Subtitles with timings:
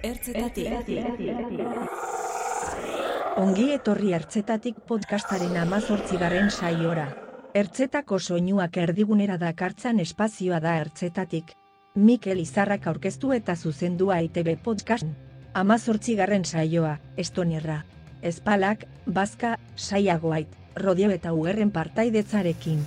[0.00, 0.68] Ertzetatik.
[3.36, 7.04] Ongi etorri ertzetatik podcastaren amazortzigarren saiora.
[7.60, 11.52] Ertzetako soinuak erdigunera dakartzan espazioa da ertzetatik.
[11.94, 15.04] Mikel Izarrak aurkeztu eta zuzendua ITB podcast.
[15.52, 17.82] Amazortzigarren saioa, estonerra.
[18.22, 22.80] Espalak, bazka, saiagoait, rodeo eta ugerren partaidetzarekin.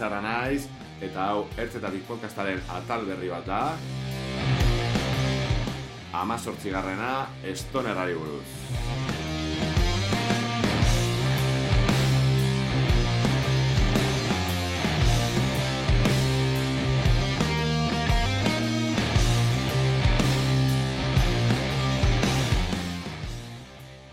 [0.00, 0.62] Izarra naiz,
[1.04, 3.58] eta hau ertzetatik podcastaren atal berri bat da.
[6.22, 7.10] Amazortzigarrena,
[7.44, 8.46] estonerrari buruz.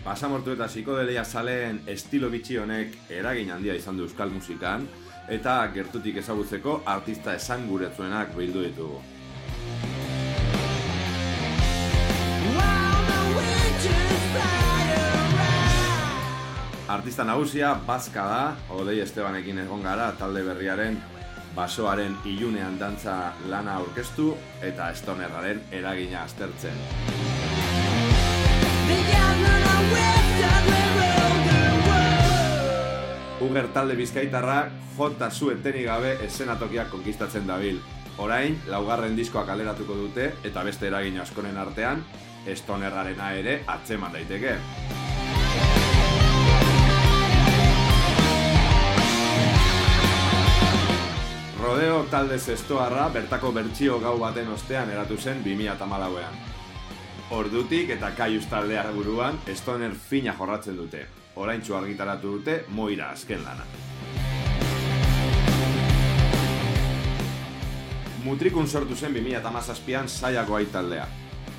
[0.03, 4.83] Basamortu eta psikodelia zaleen estilo bitxi honek eragin handia izan du euskal musikan,
[5.27, 9.01] eta gertutik ezagutzeko artista esanguretsuenak bildu ditugu.
[16.87, 20.95] Artista nagusia bazka da, Odei Estebanekin egon gara talde berriaren
[21.57, 24.31] basoaren ilunean dantza lana aurkeztu
[24.63, 26.79] eta estonerraren eragina aztertzen.
[33.37, 34.63] Uger talde bizkaitarra
[34.97, 37.77] jota zu etenik gabe esenatokiak konkistatzen dabil.
[38.17, 42.01] Orain, laugarren diskoa kaleratuko dute eta beste eragin askoren artean,
[42.49, 44.55] estonerrarena ere atzeman daiteke.
[51.61, 56.41] Rodeo talde zestoarra bertako bertsio gau baten ostean eratu zen 2008an.
[57.37, 61.05] Ordutik eta kaiuz taldea buruan, estoner fina jorratzen dute.
[61.37, 63.65] Oraintxu argitaratu dute moira azken lana.
[68.25, 71.05] Mutrikun sortu zen 2008an saiako taldea.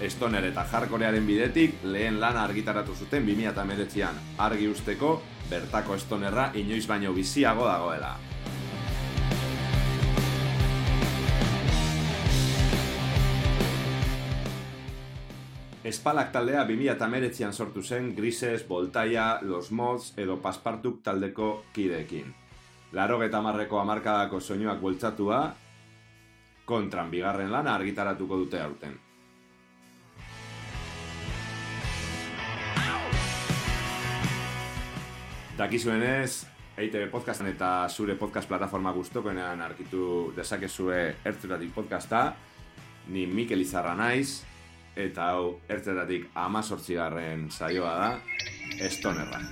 [0.01, 4.19] Estoner eta jarkorearen bidetik lehen lana argitaratu zuten 2008an.
[4.39, 8.28] Argi usteko, bertako estonerra inoiz baino biziago dagoela.
[15.89, 22.35] Espalak taldea 2008an sortu zen Grises, Voltaia, Los Mods edo Paspartuk taldeko kideekin.
[22.93, 25.55] Laro marreko amarkadako soinuak bultzatua,
[26.67, 28.99] kontran bigarren lana argitaratuko dute aurten.
[35.57, 36.47] Dakizuenez,
[36.77, 42.37] EITB podcastan eta zure podcast plataforma guztokoenean arkitu dezakezue ertzetatik podcasta,
[43.09, 44.45] ni Mikel Izarra naiz,
[44.99, 48.11] eta hau ertzetatik amazortzigarren saioa da,
[48.91, 49.43] Estonerra.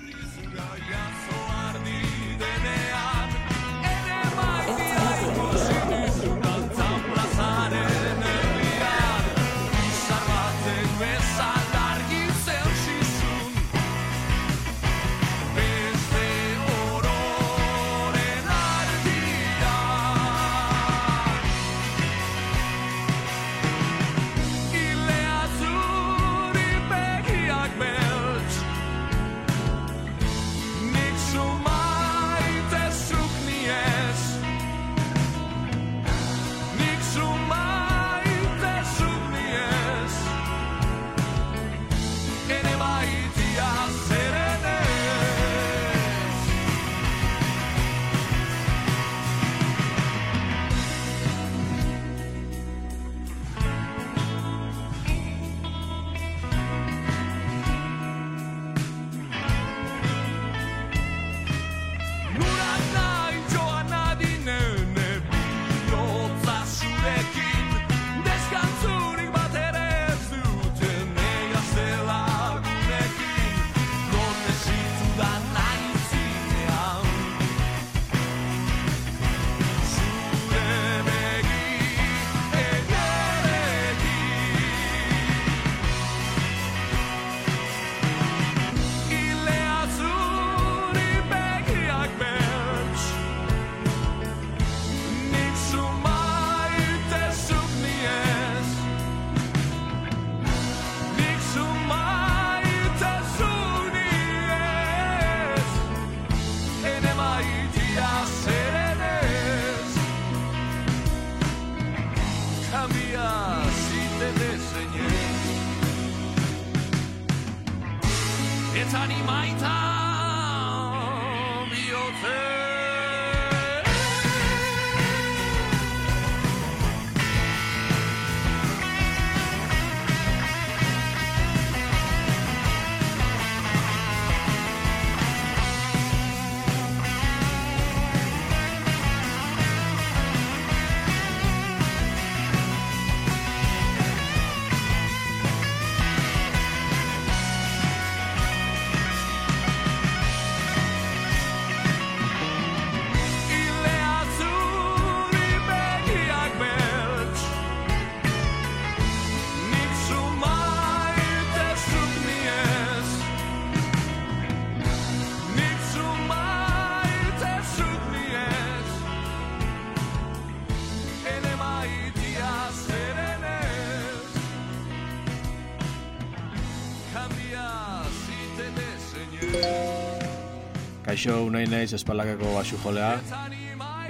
[181.26, 183.16] Kaixo, unai naiz espalakeko basu jolea,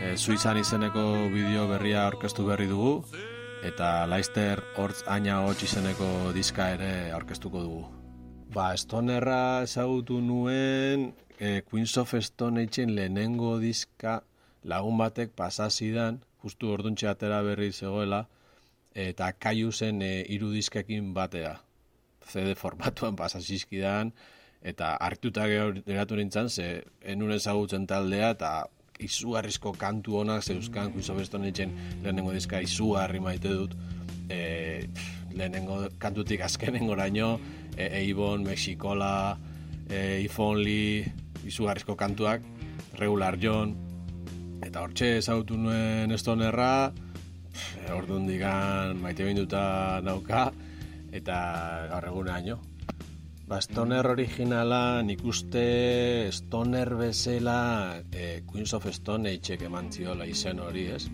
[0.05, 2.91] e, Suizan izeneko bideo berria aurkeztu berri dugu,
[3.65, 7.87] eta Leicester hortz aina hotx izeneko diska ere aurkeztuko dugu.
[8.53, 11.09] Ba, Stonerra ezagutu nuen
[11.41, 14.21] e, Queens of Stone Agen lehenengo diska
[14.63, 18.27] lagun batek pasazidan, justu orduntxe atera berri zegoela,
[18.93, 21.63] eta kaiu zen e, hiru diskekin batea.
[22.29, 24.13] CD formatuan pasazizkidan,
[24.67, 28.51] eta hartuta geratu nintzen, ze enun ezagutzen taldea, eta
[28.99, 33.77] izugarrizko kantu honak zeuzkan, of Stone Agen lehenengo diska izugarri maite dut,
[34.29, 34.89] e,
[35.37, 37.39] lehenengo kantutik azkenengo oraino,
[37.77, 39.39] e, Eibon, Mexikola,
[39.89, 41.05] e, If Only,
[41.45, 42.43] izugarrizko kantuak,
[42.99, 43.77] Regular John,
[44.65, 46.91] eta hortxe ezagutu nuen Stonerra,
[47.53, 50.49] pff, orduan digan maite binduta nauka,
[51.13, 51.37] eta
[51.93, 52.76] gaur egunaino.
[53.47, 60.59] Ba, Stoner originala nik uste Stoner bezala e, Queens of Stone Age eman ziola izen
[60.59, 61.05] hori, ez?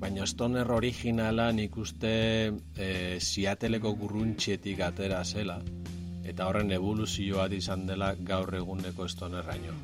[0.00, 2.10] Baina Stoner originala nik uste
[2.74, 2.88] e,
[3.22, 5.60] Seattleko gurruntxetik atera zela
[6.26, 9.76] eta horren evoluzioa izan dela gaur eguneko Stonerraino.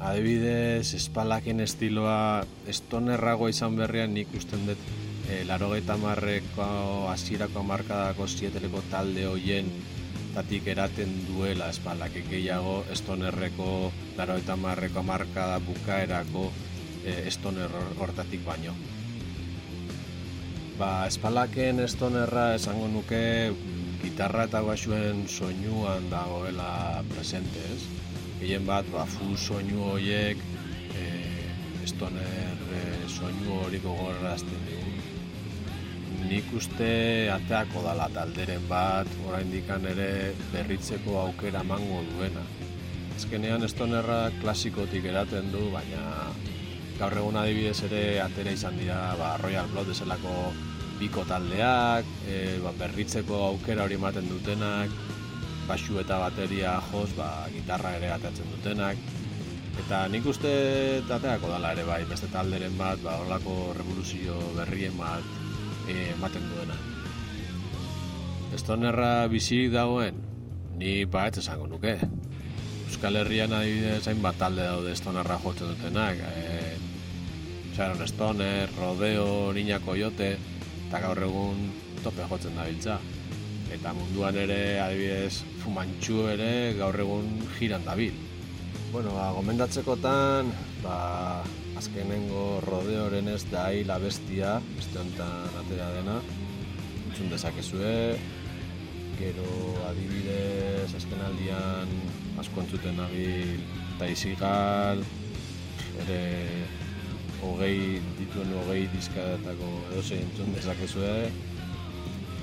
[0.00, 4.88] Adibidez, espalaken estiloa estonerragoa izan berrian nik usten dut
[5.28, 5.68] e, laro
[6.00, 9.68] marreko hasierako markadako sieteleko talde hoien
[10.34, 16.50] tatik eraten duela espalake gehiago estonerreko laro marreko markada bukaerako
[17.04, 18.74] e, estoner hortatik baino.
[20.78, 23.54] Ba, espalaken estonerra esango nuke
[24.02, 27.82] gitarra eta basuen soinuan dagoela presente, ez?
[28.40, 30.40] Gehien bat, ba, fu soinu horiek
[30.98, 31.04] e,
[31.84, 34.83] estoner e, soinu hori gogorazten digu.
[36.24, 36.86] Nik uste
[37.28, 42.44] ateako dala talderen bat, oraindikan ere berritzeko aukera mango duena.
[43.14, 46.32] Azkenean estonerra klasikotik eraten du, baina
[46.96, 50.32] gaur egun adibidez ere atera izan dira ba, Royal Blood ezelako
[50.96, 54.96] biko taldeak, e, ba, berritzeko aukera hori ematen dutenak,
[55.68, 59.08] basu eta bateria joz, ba, gitarra ere atatzen dutenak.
[59.84, 60.56] Eta nik uste
[61.04, 65.43] tateako dala ere bai, beste talderen bat, ba, horlako revoluzio berrien bat
[65.88, 66.76] ematen duena.
[68.54, 70.20] Estonerra bizirik dagoen,
[70.78, 71.98] ni ba ez esango nuke.
[72.86, 76.20] Euskal Herrian adibidez hainbat talde daude Stonerra jotzen dutenak.
[76.20, 76.76] E,
[77.74, 80.36] Sharon Stoner, Rodeo, Niña Coyote,
[80.86, 81.72] eta gaur egun
[82.04, 83.00] tope jotzen dabiltza.
[83.74, 87.26] Eta munduan ere adibidez Fumantxu ere gaur egun
[87.58, 88.14] jiran dabil.
[88.92, 90.52] Bueno, ba, gomendatzekotan,
[90.84, 91.42] ba,
[91.78, 96.16] azkenengo rodeoren ez da hil abestia, beste honetan atera dena,
[97.08, 97.94] entzun dezakezue,
[99.18, 99.50] gero
[99.88, 101.92] adibidez azkenaldian
[102.42, 103.60] asko entzuten nabil
[103.98, 105.04] Taizigal,
[106.04, 106.20] ere
[107.44, 111.14] hogei dituen hogei diskatako edozein entzun dezakezue,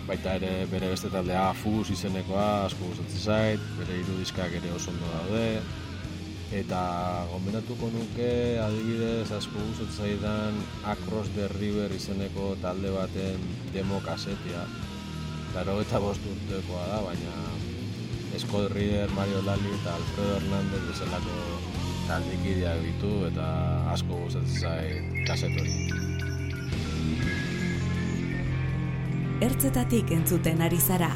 [0.08, 4.94] baita ere bere beste taldea Fus izenekoa asko gustatzen zait, bere hiru diskak ere oso
[4.94, 5.46] ondo daude,
[6.52, 6.82] eta
[7.32, 13.40] gomendatuko nuke adibidez asko gustatzen zaidan Across the River izeneko talde baten
[13.74, 14.66] demo kasetea.
[15.56, 17.34] Laro eta bost urtekoa da, baina
[18.38, 21.40] Scott Reader, Mario Lali eta Alfredo Hernández bezalako
[22.08, 23.48] taldikideak ditu eta
[23.96, 25.76] asko gustatzen zait kaset hori.
[29.42, 31.16] Ertzetatik entzuten ari zara.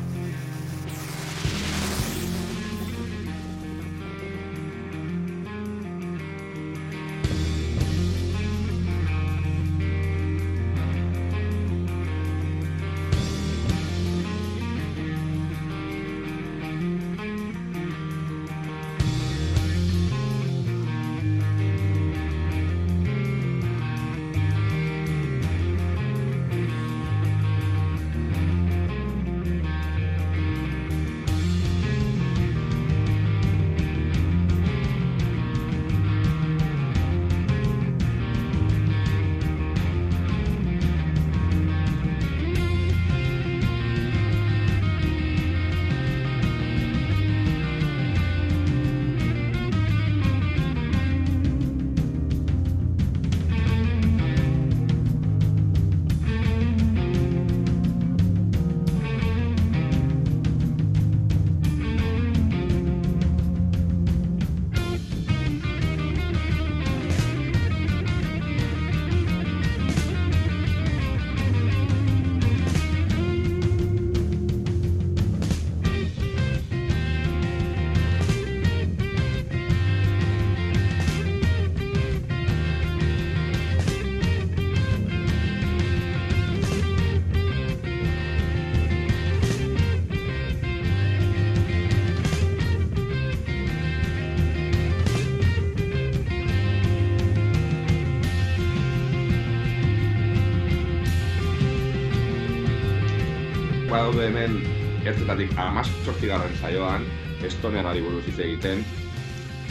[104.25, 104.58] Hemen
[105.05, 107.03] ertzetatik amazortzigarren saioan,
[107.46, 108.82] estonerari buruz hitz egiten,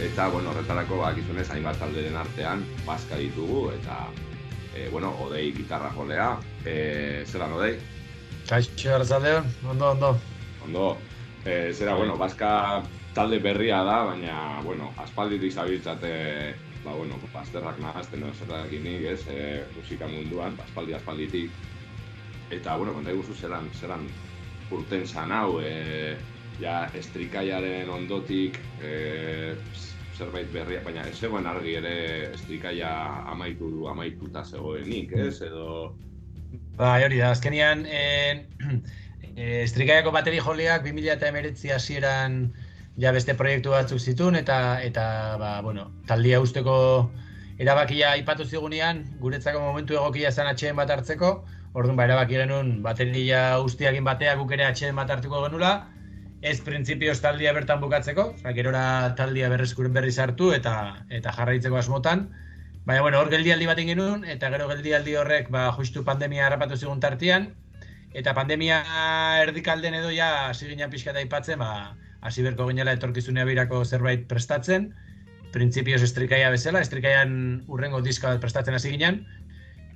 [0.03, 4.05] eta, bueno, horretarako bakizunez hainbat talderen artean, bazka ditugu, eta,
[4.73, 6.29] e, bueno, odei gitarra jolea,
[6.63, 6.75] e,
[7.27, 7.73] zelan odei?
[8.47, 10.11] Kaixo, arratzaldeon, ondo, ondo.
[10.65, 10.85] Ondo,
[11.43, 12.83] e, zera, bueno, bazka
[13.15, 16.13] talde berria da, baina, bueno, aspalditik zabiltzate,
[16.85, 21.51] ba, bueno, bazterrak nahazten, no, zertakinik, ez, e, musika munduan, aspaldi aspalditik.
[22.53, 24.05] Eta, bueno, konta iguzu zelan, zelan
[24.71, 26.15] urten zan hau, e,
[26.61, 29.55] ja, estrikaiaren ondotik, e,
[30.15, 31.95] zerbait berria, baina ez zegoen argi ere
[32.31, 32.91] estrikaia
[33.31, 35.95] amaitu du, amaituta zegoenik, ez, edo...
[36.79, 38.45] Bai, hori da, azkenian, eh,
[39.35, 42.39] eh, estrikaiako bateri joleak 2019 hasieran
[42.99, 45.05] ja beste proiektu batzuk zituen eta eta
[45.41, 46.77] ba, bueno, taldia usteko
[47.59, 51.35] erabakia aipatu zigunean, guretzako momentu egokia zen atxeen bat hartzeko,
[51.75, 55.75] orduan ba, erabaki genuen bateria ustiakin batea guk ere atxeen bat hartuko genula,
[56.41, 58.85] ez printzipioz taldia bertan bukatzeko, oza, gerora
[59.19, 60.75] taldia berreskuren berri sartu eta
[61.19, 62.27] eta jarraitzeko asmotan,
[62.85, 66.77] Baina, bueno, hor geldialdi bat egin genuen, eta gero geldialdi horrek, ba, justu pandemia harrapatu
[66.77, 67.47] zigun tartian,
[68.13, 68.77] eta pandemia
[69.41, 74.27] erdikalden edo ja, hasi ginen pixka eta aipatzen, ba, hasi berko ginela etorkizunea birako zerbait
[74.29, 74.91] prestatzen,
[75.55, 77.33] printzipioz estrikaia bezala, estrikaian
[77.65, 79.23] urrengo diska bat prestatzen hasi ginen,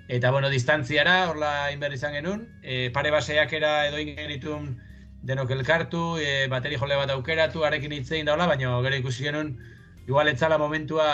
[0.09, 4.71] eta, bueno, distantziara, horla inber izan genuen, e, pare baseak era edo egin genitun
[5.21, 9.53] denok elkartu, e, bateri jole bat aukeratu, arekin hitzein daula, baina gero ikusi genuen,
[10.07, 11.07] igual etzala momentua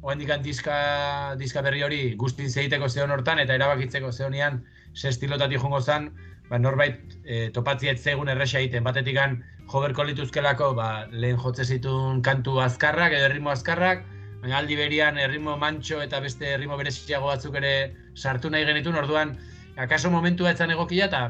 [0.00, 4.62] oendik diska, diska berri hori guztin zeiteko zeon hortan eta erabakitzeko zeonian
[4.94, 6.10] ze estilotatik jongo zen,
[6.48, 8.84] ba, norbait e, topatzi ez zegun erresa egiten.
[8.84, 14.06] Batetik jo berko lituzkelako ba, lehen jotze zituen kantu azkarrak edo erritmo azkarrak,
[14.42, 17.72] baina aldi berian erritmo mantxo eta beste erritmo bereziago batzuk ere
[18.14, 19.36] sartu nahi genitun, orduan,
[19.76, 21.22] akaso momentua etzan egokia eta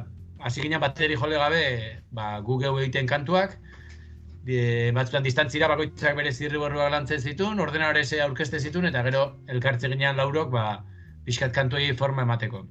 [0.45, 1.65] hasi ginen bateri jole gabe
[2.11, 3.59] ba, gu geu egiten kantuak,
[4.49, 9.91] e, batzutan distantzira bakoitzak bere zirriborruak lantzen zituen, ordenadore ze aurkezte zituen, eta gero elkartze
[9.93, 10.85] ginean laurok, ba,
[11.27, 12.65] pixkat kantuei forma emateko.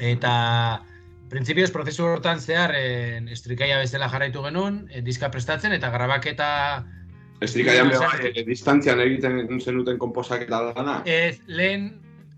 [0.00, 0.32] Eta,
[1.32, 6.50] printzipioz, prozesu hortan zehar, en, estrikaia bezala jarraitu genuen, e, diska prestatzen, eta grabaketa...
[7.40, 11.00] Estrikaian beha, e, distantzian egiten zenuten komposaketa lana?
[11.08, 11.94] Ez, lehen,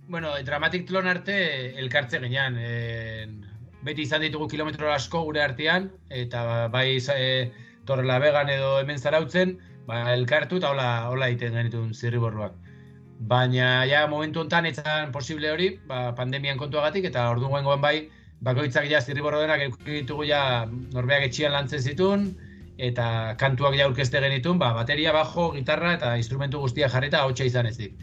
[0.08, 1.34] bueno, Dramatic Tlon arte
[1.80, 2.58] elkartze ginean.
[2.58, 3.40] En,
[3.82, 7.50] beti izan ditugu kilometro asko gure artean, eta bai e,
[7.84, 9.56] Torrela Vegan edo hemen zarautzen,
[9.88, 12.54] ba, elkartu eta hola, hola egiten genituen zirriborruak.
[13.32, 18.08] Baina, ja, momentu honetan etzan posible hori, ba, pandemian kontuagatik, eta ordu goen bai,
[18.42, 22.32] bakoitzak ja zirriborro denak ditugu ja norbeak etxian lantzen zituen,
[22.82, 23.06] eta
[23.38, 27.94] kantuak ja aurkezte genituen, ba, bateria, bajo, gitarra eta instrumentu guztia jarrita hautsa izan ezik.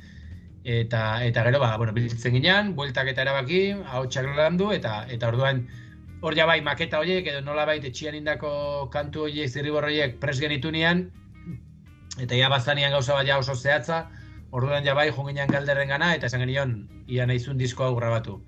[0.64, 3.62] Eta, eta gero, ba, bueno, biltzen ginean, bueltak eta erabaki,
[3.98, 5.66] hautsak landu, eta, eta orduan,
[6.22, 8.52] hor ja bai maketa horiek edo nola bai etxian indako
[8.92, 11.06] kantu horiek zirribor horiek pres genitunean
[12.20, 14.08] eta ja bazanian gauza bat ja oso zehatza
[14.52, 16.76] orduan ja bai junginan galderren gana eta esan genion
[17.08, 18.42] ia nahizun disko hau grabatu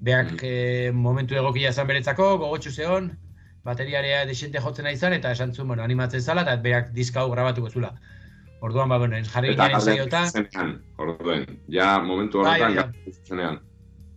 [0.00, 0.38] beak Mm.
[0.42, 3.16] eh, momentu egokia izan beretzako gogotsu zeon
[3.64, 7.70] bateriarea desente jotzen izan eta esan zuen, bueno, animatzen zala eta beak diska hau grabatuko
[7.70, 7.94] zula.
[8.64, 9.80] Orduan, ba, bueno, jarri ginen
[10.30, 13.58] zenean, orduen, ja momentu Bai, horretan bai, zenean.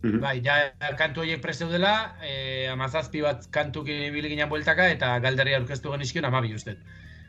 [0.02, 0.20] Mhm.
[0.22, 0.54] Bai, ja,
[0.96, 6.54] kantu horiek prezeudela, eh, amazazpi bat kantuk ibili ginen bueltaka, eta galderria aurkeztu genizkion amabi
[6.54, 6.78] ustez.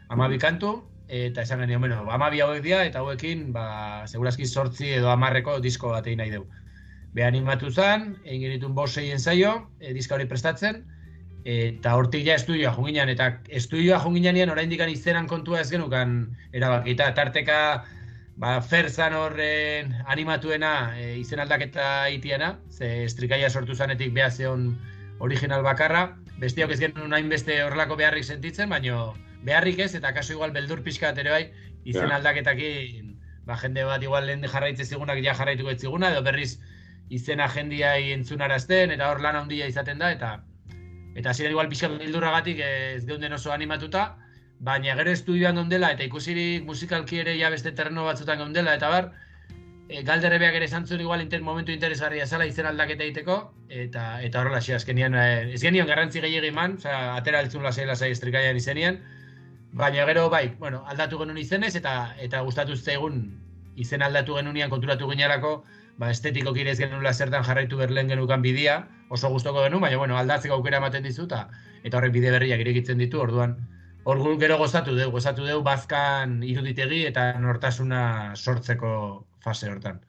[0.09, 0.75] Amabi kantu,
[1.07, 5.91] eta esan genio, bueno, amabi hauek dira, eta hauekin, ba, segurazki sortzi edo amarreko disko
[5.95, 6.47] bat egin nahi dugu.
[7.13, 10.83] Be animatu zen, egin genitun bost zeien zaio, e, diska hori prestatzen,
[11.45, 17.85] eta hortik ja estudioa junginan, eta estudioa junginan oraindik izenan kontua ez genukan erabakita, tarteka
[18.39, 24.77] ba, ferzan horren animatuena e, izen aldaketa itiena, ze estrikaia sortu zanetik beha zeon
[25.19, 30.51] original bakarra, bestiok ez genuen hainbeste horrelako beharrik sentitzen, baino beharrik ez, eta kaso igual
[30.51, 31.51] beldur pixka ere bai,
[31.83, 32.15] izen Ja.
[32.15, 36.59] aldaketakin, ba, jende bat igual lehen jarraitze zigunak ja jarraituko ez ziguna, edo berriz
[37.09, 40.43] izena jendiai entzunarazten, eta hor lan handia izaten da, eta
[41.15, 44.17] eta ziren igual pixka bildurragatik ez geunden oso animatuta,
[44.59, 49.11] baina gero estudioan geundela eta ikusirik musikalki ere ja beste terreno batzutan geundela eta bar,
[49.87, 54.41] e, galderrebeak ere esan zuen igual inter, momentu interesgarria zela izen aldaketa egiteko, eta eta
[54.41, 58.59] horrela xe, azkenian, e, ez genion garrantzi gehiagi eman, osea, atera altzun lasai lasai estrikaian
[58.59, 59.01] izenien,
[59.71, 63.21] baina gero bai, bueno, aldatu genuen izenez eta eta gustatu zaigun
[63.79, 65.63] izen aldatu genunean konturatu ginerako,
[65.97, 70.55] ba estetiko kirez genuen zertan jarraitu berlen genukan bidia, oso gustoko genuen, baina bueno, aldatzeko
[70.55, 71.47] aukera ematen dizu eta
[71.83, 73.57] eta horrek bide berriak irekitzen ditu, orduan
[74.09, 78.91] hor gero gozatu dugu, gozatu dugu bazkan iruditegi eta nortasuna sortzeko
[79.43, 79.99] fase hortan.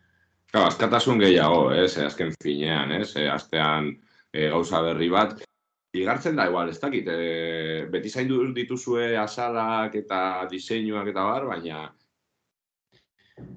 [0.50, 3.92] Claro, askatasun gehiago, ez, eh, azken finean, ez, eh, astean
[4.32, 5.40] eh, gauza berri bat.
[5.92, 11.80] igartzen da igual, ez dakit, e, beti zaindu dituzue azalak eta diseinuak eta bar, baina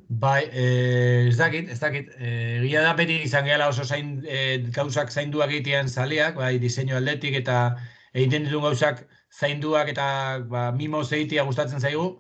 [0.07, 2.09] Bai, eh, ez dakit, ez dakit.
[2.19, 6.95] Eh, egia da beti izan gehala oso zain, eh, gauzak zainduak egitean zaleak, bai, diseinu
[6.95, 7.57] aldetik eta
[8.13, 9.07] egiten dituen gauzak
[9.39, 10.05] zainduak eta
[10.49, 12.19] ba, mimoz egitea gustatzen zaigu.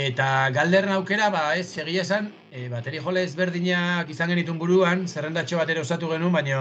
[0.00, 5.58] Eta galderren aukera, ba, ez, egia esan, e, bateri jole ezberdinak izan genitun buruan, zerrendatxo
[5.58, 6.60] bat osatu genuen, baina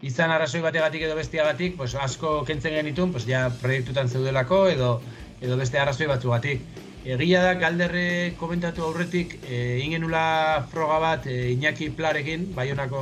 [0.00, 4.94] izan arrazoi bategatik edo bestiagatik, pues, asko kentzen genitun, pues, ja proiektutan zeudelako edo
[5.42, 6.64] edo beste arrazoi batzugatik.
[7.02, 13.00] Egia da, galderre komentatu aurretik, e, ingenula froga bat e, Iñaki Plarekin, Baionako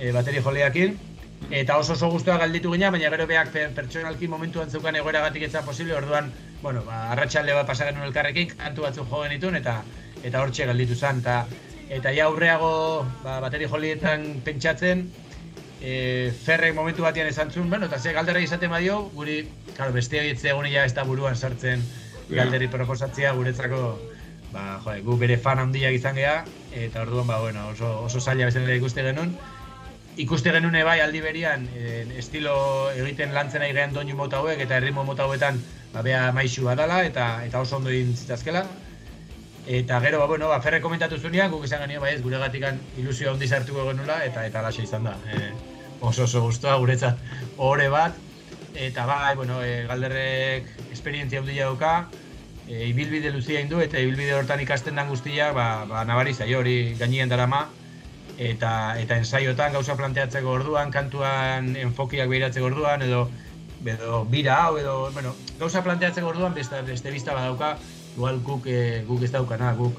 [0.00, 0.96] e, bateri joleakin,
[1.54, 5.62] eta oso oso guztua galditu gina, baina gero beak per, pertsonalki momentuan zeukan egoeragatik etza
[5.62, 9.78] posible, orduan, bueno, ba, arratsalde bat pasa genuen elkarrekin, kantu batzuk jo genitun, eta
[10.26, 11.44] eta hortxe galditu zen, eta
[11.94, 15.06] eta ja aurreago ba, bateri jolietan pentsatzen,
[15.78, 19.44] e, ferrek momentu batean esan zuen, bueno, eta ze galdera izaten badio, guri,
[19.76, 21.86] claro, beste hori egun ja ez da buruan sartzen.
[22.30, 23.82] Galderi proposatzea guretzako,
[24.52, 28.50] ba, jo, gu bere fan handiak izan gea, eta orduan, ba, bueno, oso, oso zaila
[28.50, 29.34] bezala ikuste genuen,
[30.18, 34.80] ikuste genuen bai aldi berian eh, estilo egiten lantzen ari gehan doinu mota hauek eta
[34.80, 35.60] erritmo mota hauetan
[35.92, 38.66] ba, bea maixu badala eta eta oso ondo egin zitazkela.
[39.68, 42.78] Eta gero, ba, bueno, ba, ferre komentatu zunean, guk izan genio, bai ez, gure gatikan
[42.96, 45.12] ilusio handi sartuko genula, eta eta alaxe izan da.
[45.28, 45.50] E,
[46.00, 47.20] oso oso guztua guretzat
[47.58, 48.16] ohore bat,
[48.78, 52.08] eta bai, bueno, e, galderrek esperientzia handia dauka,
[52.68, 56.94] e, ibilbide luzia indu, eta ibilbide hortan ikasten dan guztia, ba, ba nabari zaio hori
[56.98, 57.66] gainien darama,
[58.38, 63.26] eta eta ensaiotan gauza planteatzeko orduan, kantuan enfokiak behiratzeko orduan, edo
[63.84, 67.76] edo bira hau, edo, bueno, gauza planteatzeko orduan beste, beste bista badauka,
[68.16, 69.98] igual guk, e, guk ez daukana, guk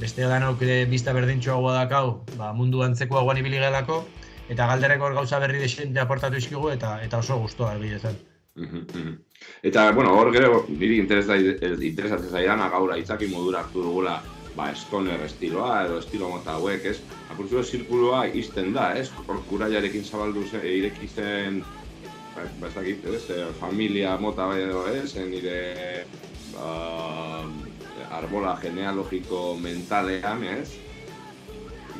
[0.00, 4.04] beste danok e, bista berdintxoagoa dakau, ba, mundu antzekoagoan ibili gelako,
[4.50, 8.18] eta galderreko hor gauza berri desente aportatu izkigu, eta eta oso gustoa egiletan.
[8.56, 9.16] Mhm, mhm.
[9.62, 14.20] Eta, bueno, hor gero, niri interesa, interesatzen zaidana gaur aitzaki modura hartu dugula
[14.56, 16.98] ba, stoner estiloa edo estilo mota hauek, ez?
[17.30, 19.08] Apurtzu zirkuloa izten da, ez?
[19.48, 21.62] Kuraiarekin zabaldu zen, ireki zen,
[22.34, 23.22] ba, ba, ez dakit, ez?
[23.30, 25.14] Eh, Familia mota edo, ez?
[25.30, 26.04] Nire
[26.56, 27.46] ba,
[28.18, 30.89] arbola genealogiko mentalean, ez?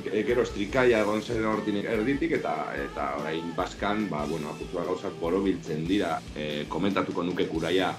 [0.07, 5.19] E, gero estrikaia egon zen hortinik erditik eta eta orain baskan, ba, bueno, apurtua gauzak
[5.21, 7.93] borobiltzen dira, e, komentatuko nuke kuraia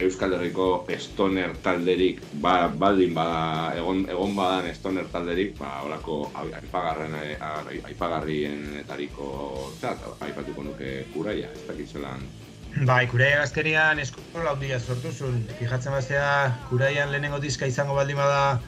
[0.00, 7.16] Euskal Herriko stoner talderik, ba, baldin bada, egon, egon badan stoner talderik, ba, horako aipagarren,
[7.84, 9.26] aipagarrienetariko,
[9.80, 12.24] zat, aipatuko nuke kuraia, ez dakit zelan.
[12.86, 15.42] Bai, kuraian azkenian eskola handia sortu zuen.
[15.58, 16.28] Fijatzen baztea,
[16.70, 18.60] kuraian lehenengo diska izango baldin bada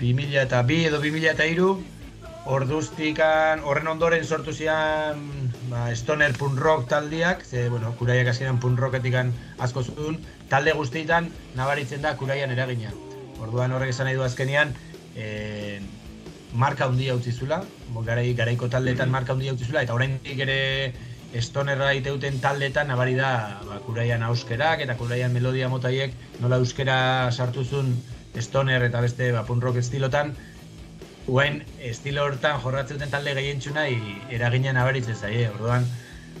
[0.00, 1.74] 2000 eta bi edo 2000 eta iru,
[2.44, 5.22] orduztikan, horren ondoren sortu zian
[5.70, 10.18] ba, stoner punk rock taldiak, ze, bueno, kuraiak azkenean punk rocketikan asko zuen,
[10.52, 12.92] talde guztietan nabaritzen da kuraian eragina.
[13.40, 14.74] Orduan horrek esan nahi du azkenean,
[15.16, 15.80] e,
[16.52, 17.62] marka handia utzi zula,
[18.04, 20.60] garai, garaiko taldeetan marka handia utzi zula, eta oraindik ere
[21.40, 27.64] stonerra iteuten taldeetan nabari da ba, kuraian auskerak eta kuraian melodia motaiek nola euskera sartu
[27.64, 27.96] zuen
[28.38, 30.34] stoner eta beste ba, punk rock estilotan,
[31.26, 33.86] Guen estilo hortan jorratzen duten talde gehientxuna
[34.36, 35.86] eragina nabaritzen zaie, orduan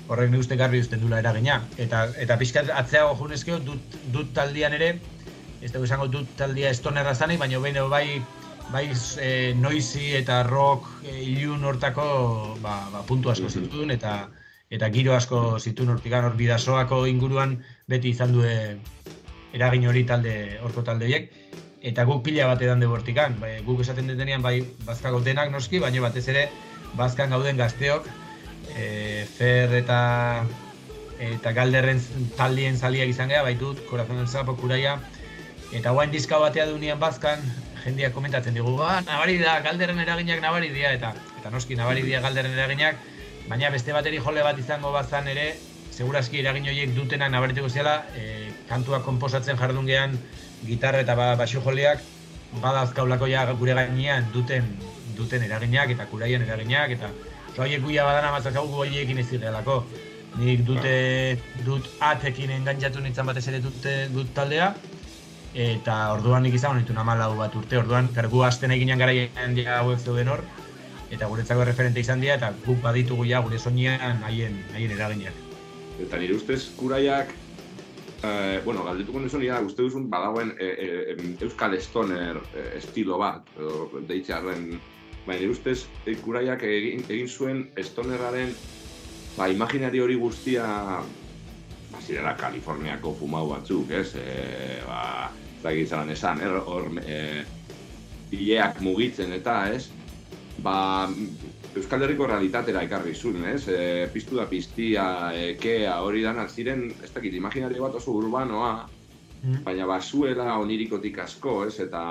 [0.08, 1.62] horrek nik uste garbi usten dula eragina.
[1.80, 4.90] Eta, eta pixkat atzeago junezkeo dut, dut taldian ere,
[5.64, 8.06] ez dugu esango dut taldia estonerra zanik, baina behin bai,
[8.72, 8.84] bai
[9.20, 13.64] e, noisy eta rock e, ilun hortako ba, ba, puntu asko Mhm.
[13.64, 14.30] zituen eta
[14.70, 18.80] eta giro asko zituen hortikan hor bidasoako inguruan beti izan due
[19.52, 21.30] eragin hori talde horko talde horiek
[21.84, 25.80] eta guk pila bat edan de bortikan, bai, guk esaten detenean bai bazka gaudenak noski,
[25.82, 26.44] baina batez ere
[26.96, 28.06] bazkan gauden gazteok,
[28.72, 29.98] e, fer eta
[31.24, 32.00] eta galderren
[32.38, 34.96] taldien zaliak izan gara, baitut, Corazon del Sapo, Kuraia,
[35.76, 37.44] eta guain diska batea dunean bazkan,
[37.84, 42.22] jendeak komentatzen digu, ba, nabari da, galderren eraginak nabari dira, eta eta noski nabari dira
[42.24, 42.96] galderren eraginak,
[43.50, 45.50] baina beste bateri jole bat izango bazan ere,
[45.92, 50.16] segurazki eragin horiek dutenak nabarituko zela, e, kantuak konposatzen jardun gehan,
[50.66, 52.02] gitarra eta ba, basu joleak,
[52.62, 54.66] badazkaulako ja gure gainean duten
[55.16, 57.10] duten eraginak eta kuraien eraginak eta
[57.58, 59.84] horiek guia badana matzakau gu horiekin ez direlako.
[60.34, 60.94] Nik dute
[61.62, 64.72] dut atekin engantzatu nintzen batez ere dute dut taldea
[65.54, 69.78] eta orduan nik izan nitu namalau bat urte, orduan kar, gu hasten eginean garaian ja
[69.78, 70.42] hauek zeuden hor
[71.14, 75.34] eta guretzako referente izan dira eta guk baditugu ja gure soinean haien haien eraginak.
[76.02, 77.30] Eta nire ustez kuraiak,
[78.24, 83.18] eh, bueno, galdetuko nizun nire uste duzun badagoen eh, eh, em, Euskal Stoner eh, estilo
[83.20, 84.70] bat, edo deitzearen,
[85.26, 88.54] baina ustez eh, kuraiak egin, egin zuen Stonerraren
[89.36, 90.66] ba, imaginari hori guztia,
[91.90, 94.14] ba, zirela Kaliforniako fumau batzuk, ez?
[94.18, 95.30] E, ba,
[95.64, 97.42] dakit zelan esan, er, hor, e,
[98.34, 99.88] hileak mugitzen eta, ez?
[100.62, 100.76] Ba,
[101.74, 103.64] Euskal Herriko realitatera ekarri zuen, ez?
[103.68, 105.06] E, piztu da piztia,
[105.50, 108.74] ekea, hori danak ziren, ez dakit, imaginari bat oso urbanoa,
[109.64, 111.76] baina basuela onirikotik asko, ez?
[111.84, 112.04] Eta,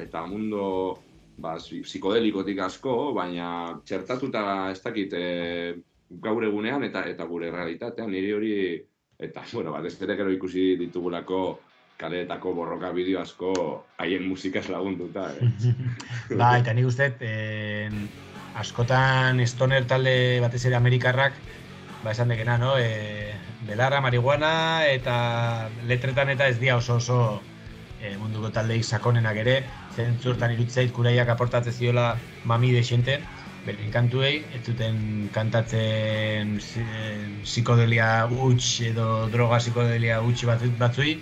[0.00, 0.64] eta mundo
[1.40, 5.26] ba, psikodelikotik asko, baina txertatuta ez dakit e,
[6.10, 8.54] gaur egunean eta eta gure realitatean niri hori
[9.20, 11.60] eta bueno, batez ere gero ikusi ditugulako
[12.00, 13.52] kaleetako borroka bideo asko
[14.00, 15.50] haien musikaz lagunduta, eh?
[16.40, 18.06] Ba, eta nik uste, en,
[18.54, 21.34] askotan stoner talde batez ere Amerikarrak,
[22.02, 22.78] ba esan dekena, no?
[22.78, 23.34] E,
[23.68, 27.18] belarra, marihuana, eta letretan eta ez dia oso oso
[28.00, 29.56] e, munduko taldeik sakonenak ere,
[29.96, 33.18] zentzurtan irutzeit kuraiak aportatzen ziola mami de xente,
[33.66, 36.86] beren kantuei, ez zuten kantatzen zi-
[37.44, 41.18] psikodelia huts edo droga psikodelia huts batzu- batzui,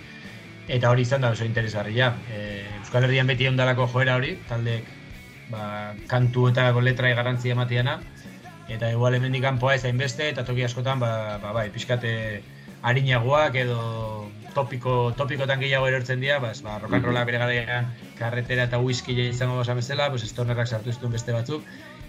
[0.69, 2.13] eta hori izan da oso interesgarria.
[2.31, 4.87] E, Euskal Herrian beti ondalako joera hori, taldeek
[5.49, 7.99] ba, kantuetarako letrai garrantzia ematiana,
[8.69, 12.41] eta igual hemendik kanpoa ez hainbeste, eta toki askotan, ba, ba, bai, pixkate
[12.81, 17.89] harinagoak edo topiko, topikotan gehiago erortzen dira, ba, ez, ba, rock and rolla bere garaian
[18.17, 21.63] karretera eta whisky izango gauza bezala, pues, stonerrak sartu zituen beste batzuk,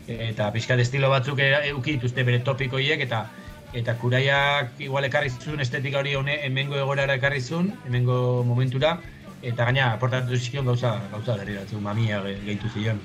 [0.09, 3.27] eta pixkat estilo batzuk e- eduki dituzte bere topikoiek, eta
[3.73, 8.97] eta kuraiak igual ekarri zuen estetika hori hone, hemengo egorara ekarri zuen, hemengo momentura,
[9.43, 12.99] eta gaina aportatu zion gauza, gauza berri batzuk, mamia ge- gehitu zion.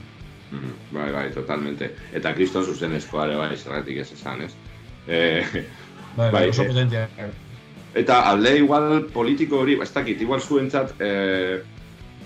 [0.51, 1.95] Mhm, Bai, bai, totalmente.
[2.13, 4.53] Eta kriston zuzenezkoa ere bai, zergatik ez esan, ez?
[5.07, 5.65] Eh,
[6.15, 7.07] Bai, Bai, oso eh, potentia.
[7.95, 11.09] Eta alde igual politiko hori, ez dakit, igual zuentzat e,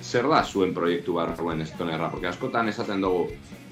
[0.02, 3.28] zer da zuen proiektu barruen estonerra, porque askotan esaten dugu,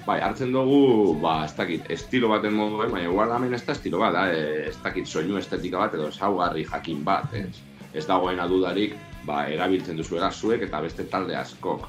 [0.06, 4.02] bai, hartzen dugu, ba, ez dakit, estilo baten moduen, baina igual hemen ez da estilo
[4.02, 7.62] bat, da, e, ez dakit, soinu estetika bat edo ezaugarri jakin bat, ez,
[7.94, 8.94] ez dagoena dudarik,
[9.26, 11.88] ba, erabiltzen duzuela zuek eta beste talde askok.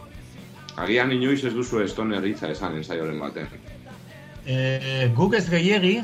[0.80, 3.48] Agian inoiz ez duzu estoner hitza esan ensaioren baten.
[4.46, 5.98] E, guk ez gehiegi,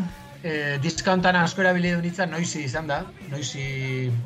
[0.44, 3.66] e, diskantan asko erabili duen hitza noizi izan da, noizi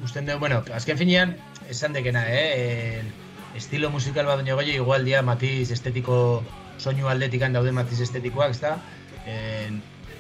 [0.06, 1.36] usten dugu, bueno, azken finean,
[1.70, 2.48] esan dekena, eh?
[2.58, 6.44] E, estilo musikal bat baino igual dia matiz estetiko
[6.78, 8.78] soinu aldetikan daude matiz estetikoak, ezta?
[9.28, 9.70] E,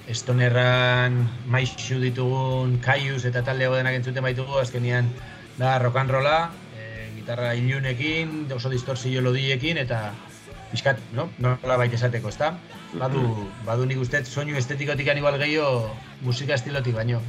[0.09, 5.09] estonerran maixu ditugun kaius eta talde denak entzuten baitugu, azkenian
[5.57, 6.37] da rock and rolla,
[7.29, 10.15] gitarra ilunekin, oso distorsio lodiekin, eta
[10.71, 11.27] pixkat, no?
[11.37, 12.55] Nola baita esateko, ezta?
[12.97, 13.21] Badu,
[13.67, 15.93] badu nik uste soinu estetikotik igual gehiago
[16.25, 17.21] musika estilotik baino.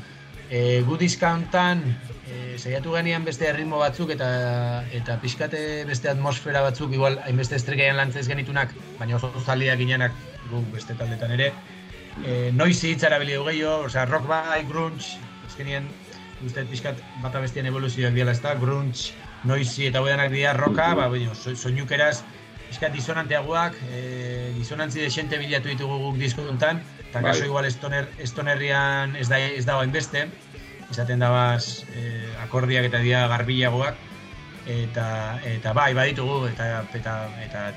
[0.49, 1.85] E, gu discountan
[2.25, 8.01] e, saiatu genian beste ritmo batzuk eta eta pixkate beste atmosfera batzuk igual hainbeste estrekaian
[8.01, 10.17] lantzez genitunak, baina oso zaliak ginenak
[10.49, 11.53] gu beste taldetan ere.
[12.25, 15.93] E, noizi hitz erabili du gehiago, osea, rock bai, grunge, azkenien
[16.41, 18.57] uste pixkat bata bestien evoluzioak diela, ezta?
[18.57, 19.13] Grunge,
[19.44, 22.22] noizi eta hoedanak dira rocka, ba, baina so, soinukeraz
[22.68, 27.33] pixkat disonanteagoak, e, disonantzi desente bilatu ditugu guk disko duntan, eta Bai.
[27.33, 30.29] kaso igual estoner, estonerrian ez da ez dago hainbeste,
[30.90, 33.98] izaten dabaz e, akordiak eta dira garbilagoak,
[34.70, 35.07] eta
[35.48, 37.70] eta bai, baditugu, eta eta eta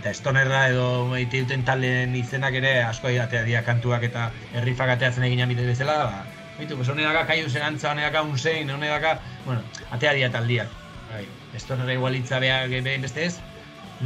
[0.00, 5.24] eta estonerra edo eite duten taldeen izenak ere asko atea dira kantuak eta herrifak ateatzen
[5.28, 6.22] egin amite bezala, ba,
[6.60, 9.14] Bitu, pues hone daka kaiu zen antza, hone daka unzein, hone daka,
[9.46, 9.62] bueno,
[9.96, 10.79] atea dira taldiak.
[11.10, 11.26] Bai,
[11.58, 13.34] estonerra igual hitza beha behin beste ez,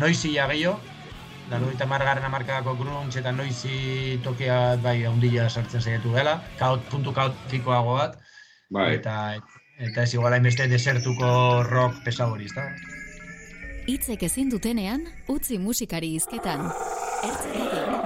[0.01, 0.81] noizi ja gehiago,
[1.51, 7.99] Laroita margarren amarkadako grunge eta noizi tokea bai haundila sartzen saiatu dela, kaut, puntu kaotikoago
[7.99, 8.17] bat,
[8.73, 9.37] Bai, eta
[9.85, 11.29] eta ez igual hainbeste desertuko
[11.69, 12.65] rock pesau hori, ezta?
[13.91, 16.71] Hitzek ezin dutenean, utzi musikari hizketan.
[17.29, 18.04] Ertzetatik.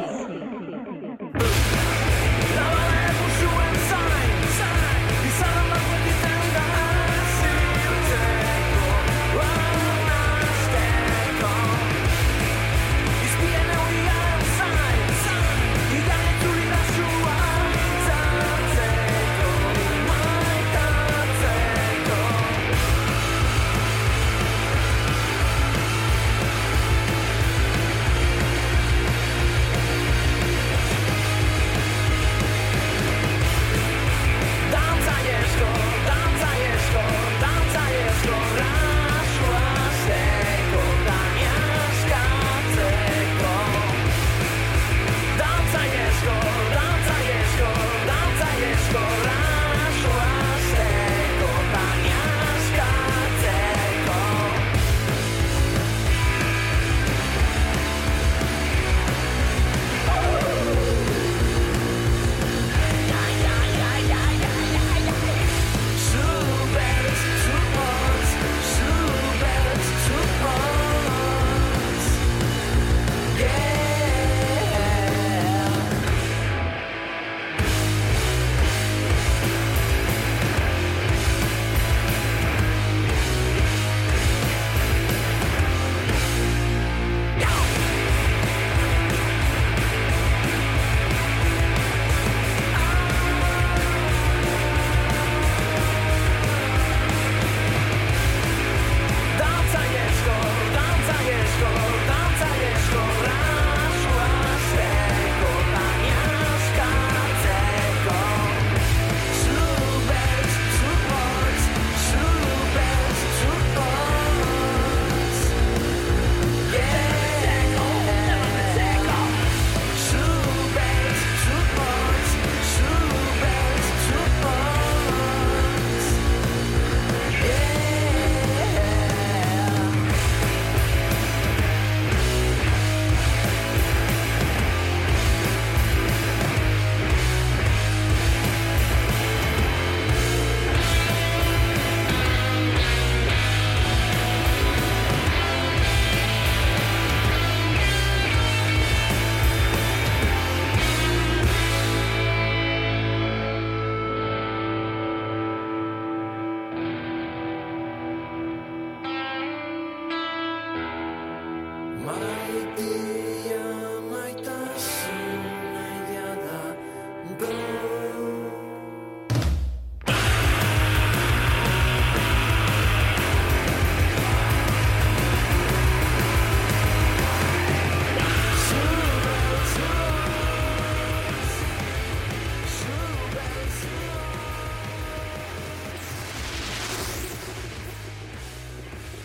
[162.08, 162.78] RZT.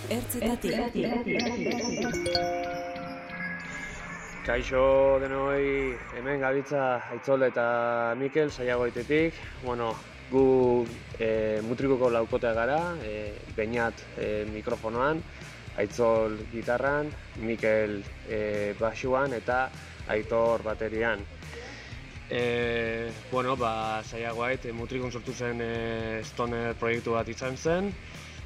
[0.09, 0.65] RZT.
[0.65, 1.35] RZT.
[1.35, 2.62] RZT.
[4.43, 9.37] Kaixo denoi, hemen gabitza Aitzol eta Mikel saiagoitetik.
[9.63, 9.93] Bueno,
[10.27, 10.83] gu
[11.15, 15.23] e, mutrikoko laukotea gara, e, Beñat e, mikrofonoan,
[15.79, 17.07] Aitzol gitarran,
[17.39, 19.69] Mikel e, basuan eta
[20.11, 21.23] Aitor baterian.
[22.27, 25.73] E, bueno, ba, saiagoait, mutrikon sortu zen e,
[26.27, 27.93] Stoner proiektu bat izan zen,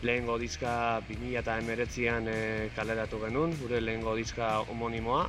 [0.05, 2.41] lehengo diska 2019an e,
[2.77, 5.25] kaleratu genuen, gure lehengo diska homonimoa,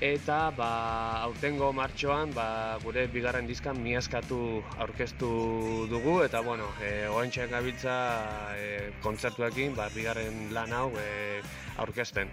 [0.00, 7.50] eta ba, aurtengo martxoan ba, gure bigarren diskan miazkatu aurkeztu dugu eta bueno, e, oentxeak
[7.50, 7.96] gabiltza
[8.60, 11.40] e, kontzertuekin ba, bigarren lan hau e,
[11.78, 12.28] aurkezten.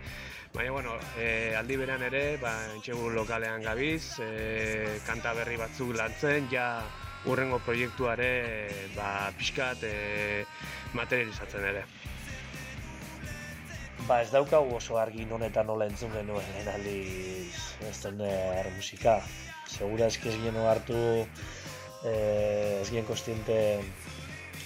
[0.54, 6.52] Baina, bueno, e, aldi beran ere, ba, entxegu lokalean gabiz, e, kanta berri batzuk lantzen,
[6.52, 6.84] ja
[7.26, 10.46] urrengo proiektuare ba, pixkat e,
[10.94, 11.88] materializatzen ere.
[14.08, 17.60] Ba ez daukagu oso argi non eta nola entzun genuen lehen aldiz
[17.96, 19.14] Stoner musika.
[19.70, 20.98] Segura eski ez ginen hartu,
[22.04, 23.56] eh, ez ginen kostiente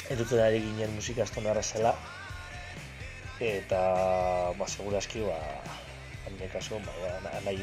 [0.10, 1.93] entzuten ari ginen musika Stonerra zela.
[3.38, 3.82] Eta,
[4.58, 5.38] ba, segura eski, ba,
[6.26, 7.58] hande kasu, ba, anai,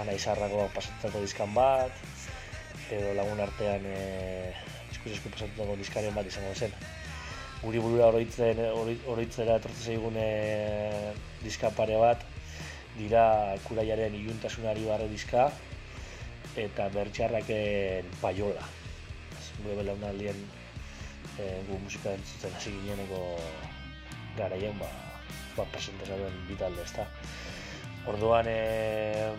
[0.00, 1.92] anai zarrago pasatzeko dizkan bat,
[2.88, 4.54] edo lagun artean eh,
[4.94, 6.72] eskuz esku pasatzeko diskaren bat izango zen
[7.66, 8.60] guri burura oroitzen
[9.10, 12.22] oroitzera etortzen zaigun e, diska pare bat
[12.94, 13.22] dira
[13.64, 15.48] kuraiaren iluntasunari barre diska
[16.62, 18.62] eta bertxarraken paiola.
[19.34, 20.38] Ez, Gure belaunaldien
[21.42, 23.20] e, gu musika entzuten hasi gineneko
[24.38, 24.88] garaien ba,
[25.58, 27.08] ba presenteza duen bitalde, ezta.
[28.06, 29.34] Orduan, e,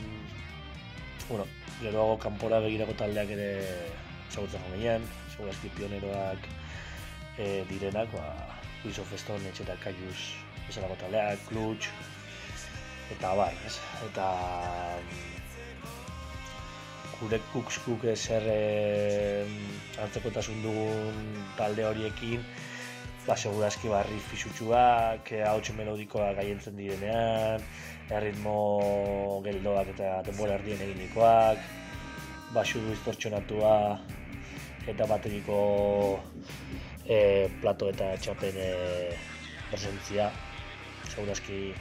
[1.29, 1.47] bueno,
[1.79, 3.51] geroago kanpora begirako taldeak ere
[4.27, 6.56] ezagutzen joan ginen, segurazki pioneroak
[7.37, 8.25] e, direnak, ba,
[8.83, 10.35] Luis of Stone, etxeta Kaius,
[10.67, 11.89] bezalako taldeak, Clutch,
[13.13, 13.77] eta bar, ez?
[14.09, 14.27] Eta
[15.01, 15.35] mm,
[17.19, 19.45] gure kukskuk ezer e,
[20.03, 21.21] antzekotasun dugun
[21.57, 22.43] talde horiekin,
[23.27, 27.65] ba, segurazki barri fisutsuak, e, hauts melodikoak gaientzen direnean,
[28.09, 31.59] erritmo geldoak eta denbora erdien eginikoak,
[32.55, 33.73] basu distortxonatua
[34.87, 35.57] eta bateriko
[37.07, 38.71] e, plato eta txapen e,
[39.71, 40.29] presentzia
[41.07, 41.73] segurazki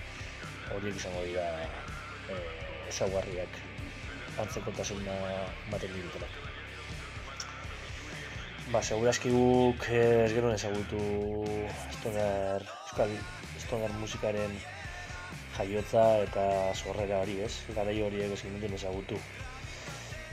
[0.74, 1.46] horiek izango dira
[2.30, 2.38] e,
[2.90, 3.58] ezaguarriak
[4.42, 5.16] antzekotasuna
[5.68, 6.42] ematen ditutenak.
[8.72, 11.00] Ba, segurazki guk eh, ez genuen ezagutu
[11.98, 13.12] stoner, euskal
[13.62, 14.56] stoner musikaren
[15.56, 17.52] jaiotza eta sorrera hori, ez?
[17.76, 19.20] Garai horiek ez genuen ezagutu.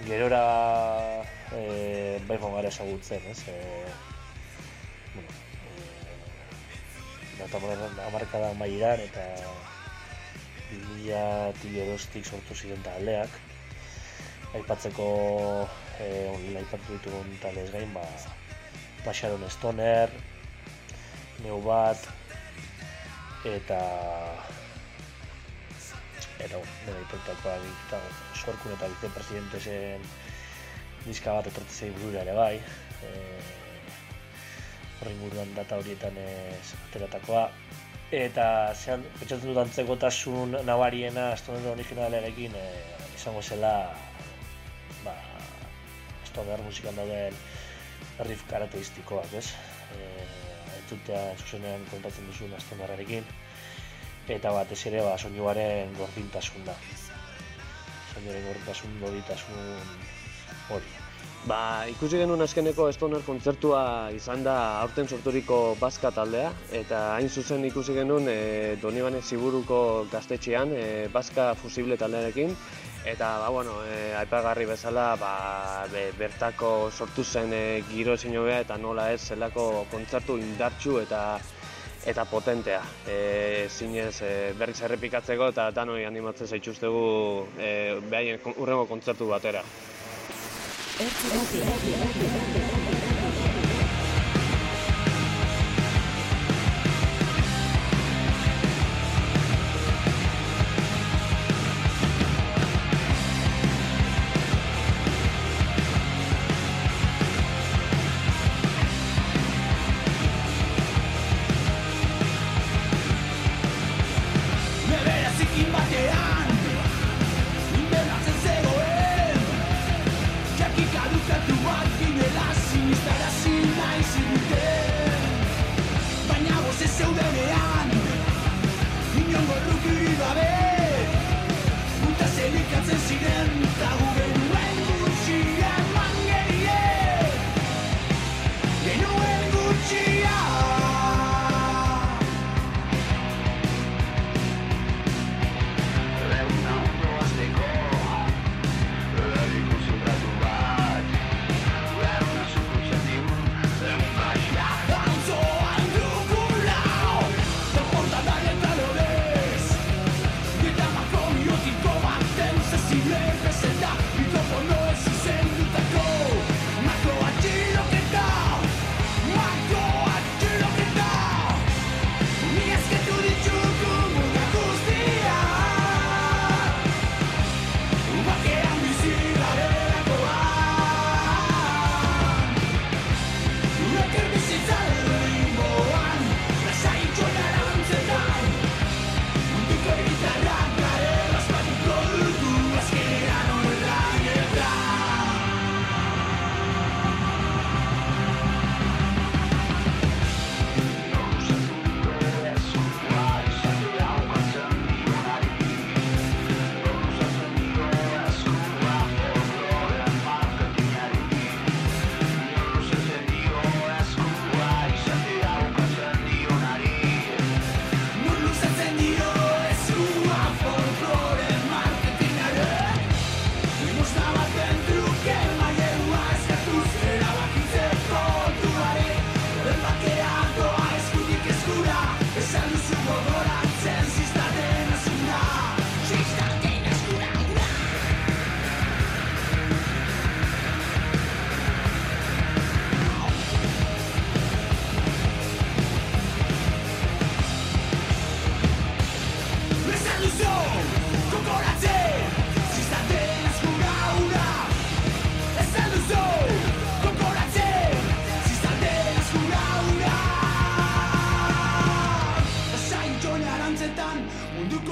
[0.07, 0.41] Gerora
[1.53, 1.61] e,
[2.27, 3.37] bai gara ezagutzen, ez?
[3.53, 4.12] E,
[5.13, 5.29] bueno,
[5.63, 5.79] e,
[7.39, 7.57] data
[8.07, 9.25] amarkada mairan eta
[10.73, 13.29] 2002tik sortu ziren taldeak.
[14.53, 15.07] Aipatzeko
[15.99, 18.05] eh, online aipatu ditugun talez gain, ba,
[19.05, 20.13] ba Sharon Stoner,
[21.43, 21.97] Neu bat,
[23.43, 23.79] eta
[26.43, 27.99] eta bueno, nire aipatutakoa eta
[28.35, 30.07] sorkun eta vicepresidente zen
[31.05, 32.55] diska bat etortu zei burura ere bai.
[33.03, 33.11] E,
[35.03, 37.43] horren buruan data horietan ez ateratakoa.
[38.13, 42.65] Eta zehan, pentsatzen dut antzekotasun nabariena Stoner originalarekin e,
[43.17, 43.73] izango zela
[45.03, 45.15] ba,
[46.29, 47.35] Stoner musikan dauden
[48.29, 49.47] riff karakteristikoak, ez?
[49.97, 50.09] E,
[50.79, 53.27] entzutea zuzenean kontatzen duzun Stonerrarekin
[54.37, 56.77] eta batez ere ba, soinuaren gordintasuna.
[58.13, 59.73] Soinuaren gordintasun, gordintasun
[60.69, 61.02] hori.
[61.43, 63.79] Ba, ikusi genuen azkeneko Stoner kontzertua
[64.15, 68.35] izan da aurten sorturiko Baska taldea eta hain zuzen ikusi genuen e,
[68.79, 69.79] Donibane Ziburuko
[70.11, 72.55] gaztetxean e, Baska fusible taldearekin
[73.03, 75.33] eta ba, bueno, e, aipagarri bezala ba,
[75.91, 81.41] be, bertako sortu zen e, giro ezin eta nola ez zelako kontzertu indartsu eta
[82.05, 82.81] eta potentea.
[83.07, 89.63] E, zinez e, berriz errepikatzeko eta danoi animatzen zaituztegu e, behaien hurrengo kontzertu batera.
[90.99, 92.92] RTL.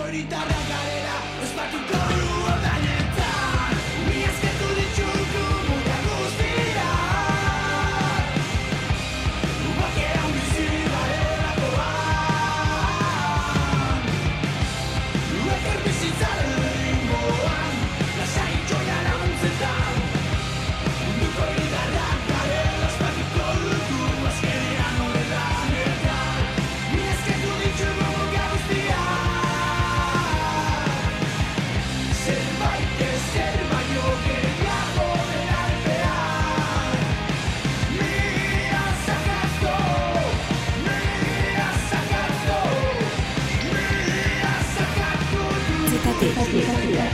[0.02, 2.31] Euskoritarra galera, ospatuko du.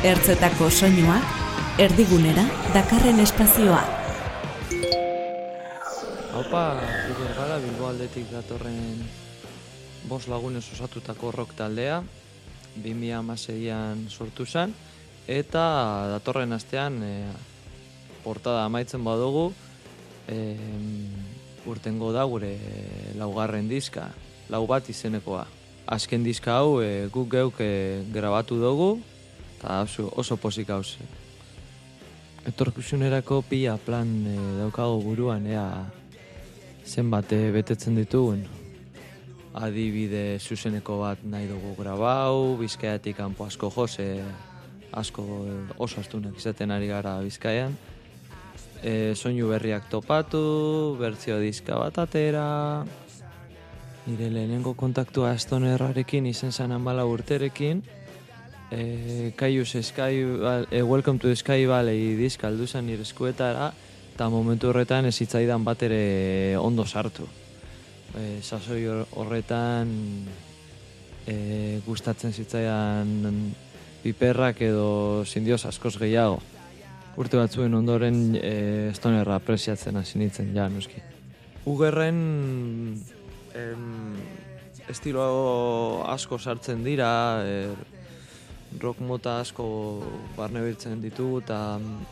[0.07, 1.31] Ertzetako soinuak,
[1.83, 3.81] erdigunera dakarren espazioa.
[6.31, 6.61] Haupa,
[7.11, 9.01] Uber gara Bilbo aldetik datorren
[10.07, 11.97] bos lagunez osatutako rock taldea,
[12.85, 14.71] 2006an sortu zen,
[15.27, 15.65] eta
[16.13, 17.11] datorren astean e,
[18.23, 19.49] portada amaitzen badugu,
[20.31, 20.55] e,
[21.67, 22.53] urtengo da gure
[23.19, 24.07] laugarren diska,
[24.47, 25.43] lau bat izenekoa.
[25.99, 28.91] Azken diska hau e, guk geuk e, grabatu dugu,
[29.57, 30.83] eta oso, oso pozik hau
[32.47, 35.83] Etorkusunerako pila plan e, daukago buruan, ea
[36.85, 38.45] zenbat e, betetzen ditugun.
[39.57, 44.23] Adibide zuzeneko bat nahi dugu grabau, bizkaiatik kanpo asko jose,
[44.95, 47.75] asko e, oso astunak izaten ari gara bizkaian.
[48.79, 52.85] E, soinu berriak topatu, bertzio diska bat atera,
[54.07, 57.83] nire lehenengo kontaktua estonerrarekin izen zanan bala urterekin,
[58.71, 60.23] e, Kaius Sky,
[60.71, 63.71] e, Welcome to Sky Valley diska aldu zen nire eskuetara,
[64.13, 67.27] eta momentu horretan ez zitzaidan bat ere ondo sartu.
[68.17, 69.91] E, sasoi hor- horretan
[71.27, 73.53] e, gustatzen zitzaidan
[74.03, 76.39] piperrak edo zindioz askoz gehiago.
[77.17, 81.01] Urte batzuen ondoren e, stonerra apresiatzen hasi nintzen, ja, noski.
[81.67, 82.19] Ugerren
[83.57, 84.13] em,
[84.87, 87.09] estilo asko sartzen dira,
[87.43, 87.73] er,
[88.81, 89.65] rock mota asko
[90.37, 92.05] barne biltzen ditugu, eta mm,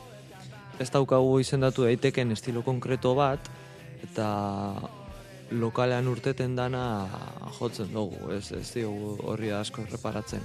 [0.80, 3.50] ez daukagu izendatu daiteken estilo konkreto bat,
[4.04, 4.28] eta
[5.52, 6.84] lokalean urteten dana
[7.60, 10.44] jotzen dugu, ez, ez diogu horri asko reparatzen.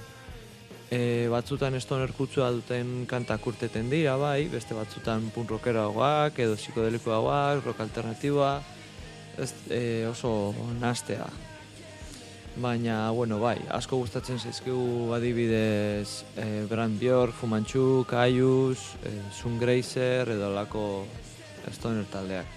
[0.91, 7.63] E, batzutan stoner kutsua duten kantak urteten dira, bai, beste batzutan punk rockeroagoak, edo psikodelikoagoak,
[7.65, 8.57] rock alternatiboa,
[9.39, 11.29] ez, e, oso nastea.
[12.59, 20.49] Baina, bueno, bai, asko gustatzen zaizkigu adibidez e, Brand Bjork, Fumantxu, Kaius, e, Sungrazer edo
[20.51, 21.05] lako
[21.71, 22.51] stoner taldeak.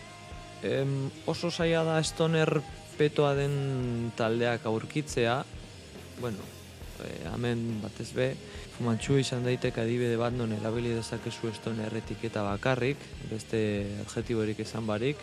[0.66, 2.58] Em, oso zaila da stoner
[2.98, 5.38] petoa den taldeak aurkitzea,
[6.18, 6.42] bueno,
[7.06, 8.32] e, hemen batez be,
[8.74, 12.98] Fumantxu izan daiteke adibide bat non erabili dezakezu stoner etiketa bakarrik,
[13.30, 13.62] beste
[14.08, 15.22] adjetiborik esan barik,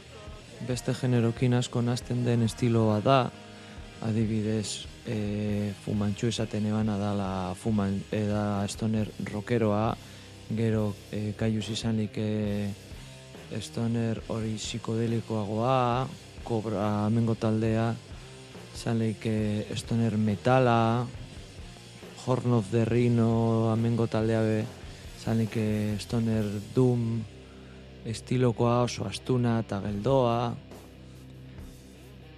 [0.63, 3.25] beste generokin asko nazten den estiloa da,
[4.01, 9.95] adibidez, e, fumantxu esaten ebana dala fuman, eda stoner rockeroa,
[10.57, 12.71] gero e, kaius izanik e,
[13.61, 16.07] stoner hori psikodelikoagoa,
[16.43, 17.91] kobra amengo taldea,
[18.75, 21.05] zanik e, stoner metala,
[22.21, 24.65] Horn of the Rhino amengo taldea be,
[25.23, 26.45] zanik e, stoner
[26.75, 27.21] doom,
[28.05, 30.53] estilokoa oso astuna eta geldoa,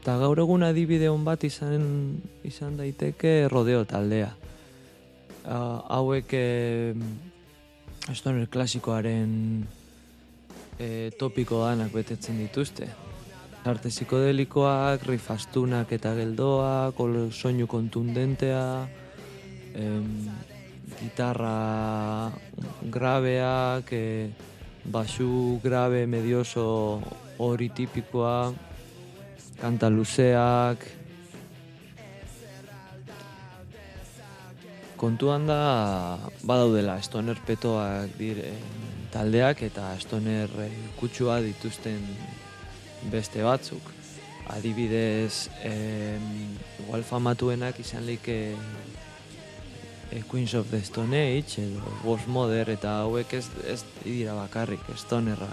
[0.04, 1.84] Eta gaur egun adibide hon bat izan,
[2.44, 4.34] izan daiteke rodeo taldea.
[5.48, 6.92] Uh, hauek eh,
[8.12, 9.32] stoner klasikoaren
[10.76, 12.90] eh, topiko danak betetzen dituzte.
[13.64, 17.00] Arte psikodelikoak, riff astunak eta geldoak,
[17.32, 18.90] soinu kontundentea,
[19.72, 20.28] em,
[21.00, 22.28] gitarra
[22.92, 24.36] grabeak, eh,
[24.84, 27.00] basu grabe medioso
[27.40, 28.73] hori tipikoa,
[29.64, 30.84] kanta luzeak.
[35.00, 38.54] Kontuan da badaudela stoner petoak dire
[39.14, 42.02] taldeak eta stoner eh, kutsua dituzten
[43.12, 43.92] beste batzuk.
[44.52, 48.56] Adibidez, em, igual famatuenak izan like
[50.30, 55.50] Queens of the Stone Age edo Ghost Mother eta hauek ez, ez dira bakarrik stonerra.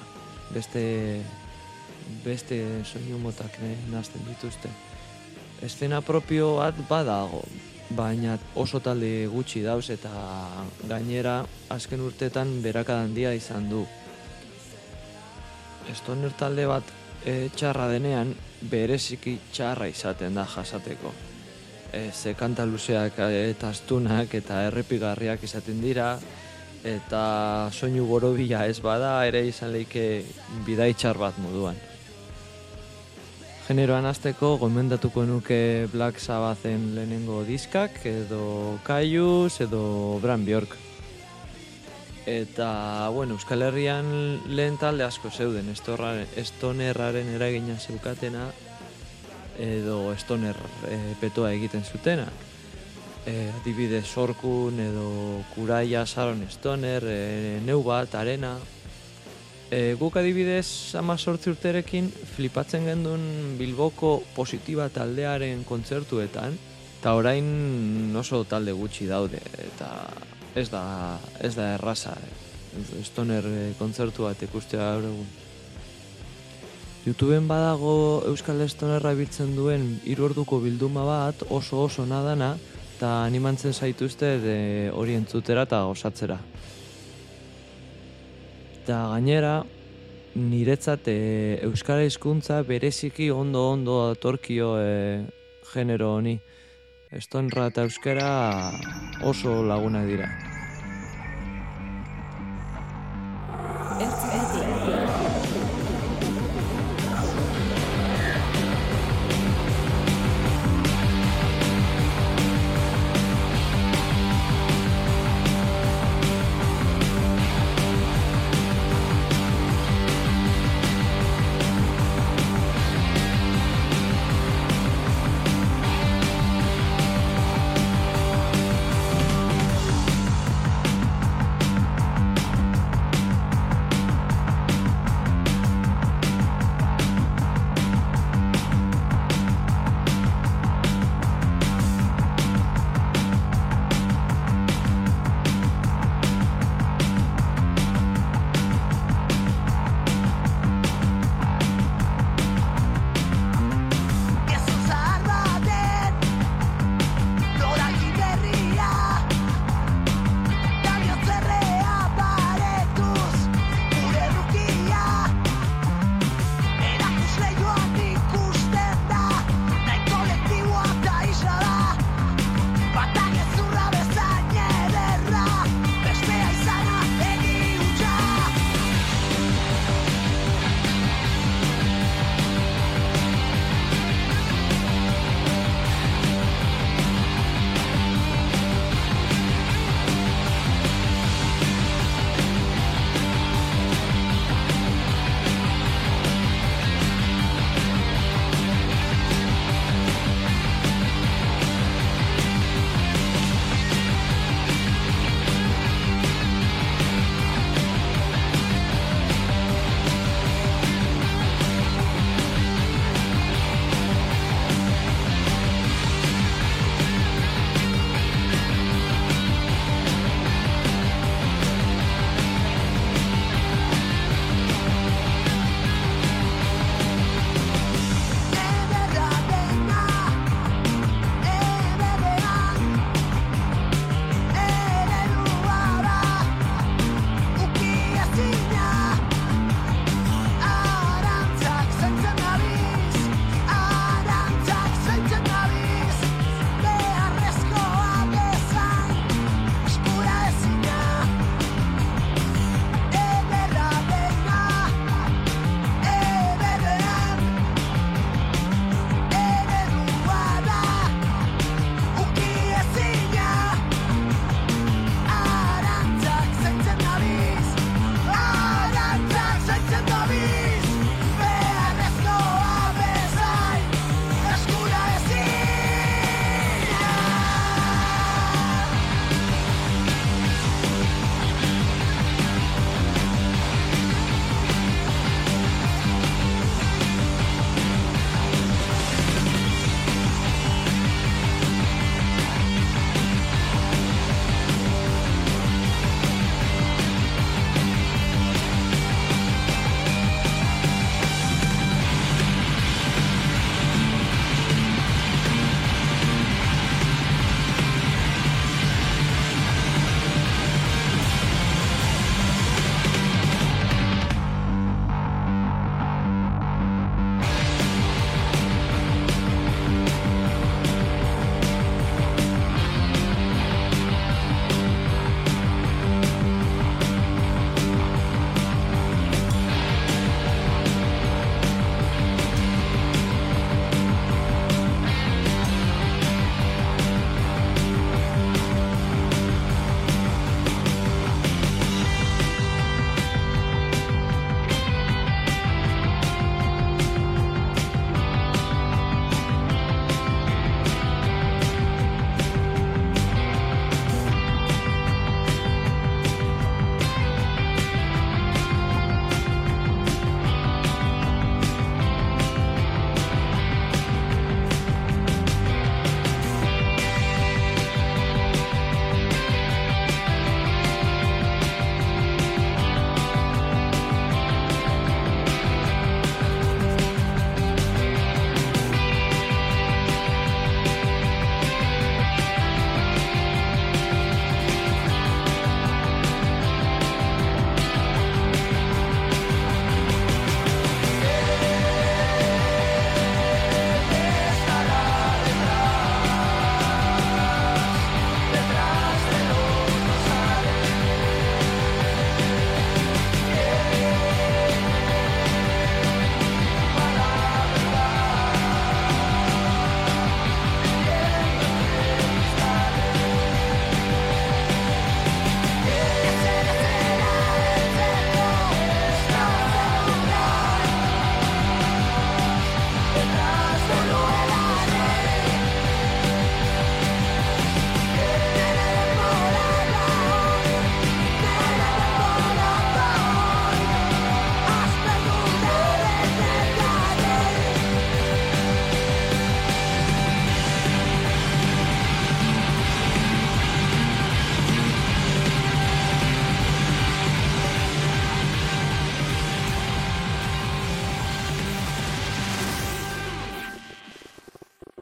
[0.51, 0.83] Beste
[2.25, 3.59] beste soinu motak
[3.91, 4.71] nazten dituzte.
[5.63, 7.43] Estena propio bat badago,
[7.91, 10.11] baina oso talde gutxi dauz eta
[10.89, 13.85] gainera azken urtetan berakada handia izan du.
[15.95, 16.93] Stoner talde bat
[17.27, 18.33] e, txarra denean
[18.71, 21.13] bereziki txarra izaten da jasateko.
[21.93, 26.15] E, ze kanta luzeak e, eta astunak eta errepigarriak izaten dira,
[26.85, 30.25] eta soinu borobila ez bada ere izan leike
[30.67, 31.90] bidaitxar bat moduan.
[33.71, 40.75] Generoan azteko gomendatuko nuke Black Sabbathen lehenengo diskak edo Kaius edo Bran Bjork.
[42.27, 42.71] Eta,
[43.15, 44.11] bueno, Euskal Herrian
[44.51, 48.49] lehen talde asko zeuden, estonerraren eragina zeukatena
[49.55, 50.59] edo estoner
[50.91, 52.27] e, petoa egiten zutena.
[53.23, 55.07] E, adibidez Sorkun edo
[55.55, 58.57] Kuraia, Saron Stoner, e, Neu bat, Arena,
[59.71, 63.23] E, guk adibidez ama sortzi urterekin flipatzen gendun
[63.59, 66.57] Bilboko positiba taldearen kontzertuetan,
[66.99, 69.93] eta orain oso talde gutxi daude, eta
[70.59, 70.83] ez da,
[71.41, 72.17] ez da erraza.
[72.19, 72.51] eh.
[73.03, 75.27] Stoner eh, kontzertu bat ikustea egun.
[77.07, 82.57] YouTubeen badago Euskal Stonerra biltzen duen hiru orduko bilduma bat oso oso nadana
[82.97, 84.57] eta animantzen zaituzte de
[84.93, 86.37] hori entzutera eta osatzera.
[88.81, 89.59] Eta gainera,
[90.41, 95.27] niretzat e, Euskara hizkuntza bereziki ondo ondo datorkio e,
[95.75, 96.39] genero honi.
[97.13, 98.31] Estonra eta Euskara
[99.21, 100.31] oso lagunak dira.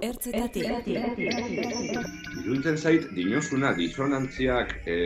[0.01, 0.65] Ertzetatik.
[2.45, 4.97] Iruditzen zait, dinozuna, disonantziak, e,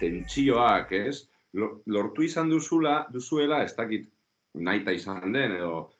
[0.00, 1.28] tentsioak, ez?
[1.56, 4.08] Lo- Lortu izan duzula, duzuela, ez dakit
[4.54, 5.90] naita izan den, edo...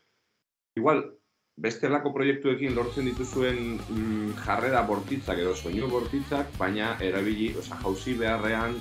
[0.76, 1.02] Igual,
[1.60, 8.78] bestelako proiektuekin lortzen dituzuen mm, jarrera bortitzak edo soinu bortitzak, baina erabili, oza, jauzi beharrean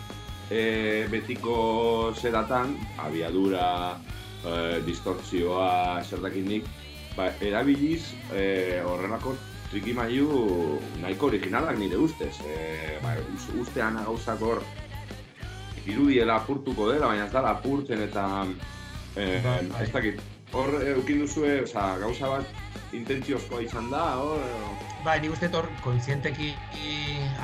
[0.50, 3.98] e, betiko zeratan, abiadura,
[4.46, 6.64] e, distortzioa, zer dakinik,
[7.18, 9.36] ba, erabiliz e, horrelako
[9.72, 12.36] trikimailu nahiko originalak nire ustez.
[12.46, 14.64] E, ba, us- ustean gauzak hor
[15.88, 18.26] irudiela apurtuko dela, baina ez dela apurtzen eta
[19.16, 19.84] e, Bai, bai.
[19.86, 20.20] ez dakit.
[20.52, 22.46] Hor eukin duzue, oza, gauza bat
[22.94, 24.42] intentziozkoa izan da, hor...
[25.06, 26.50] Bai, nik uste hor, kontzienteki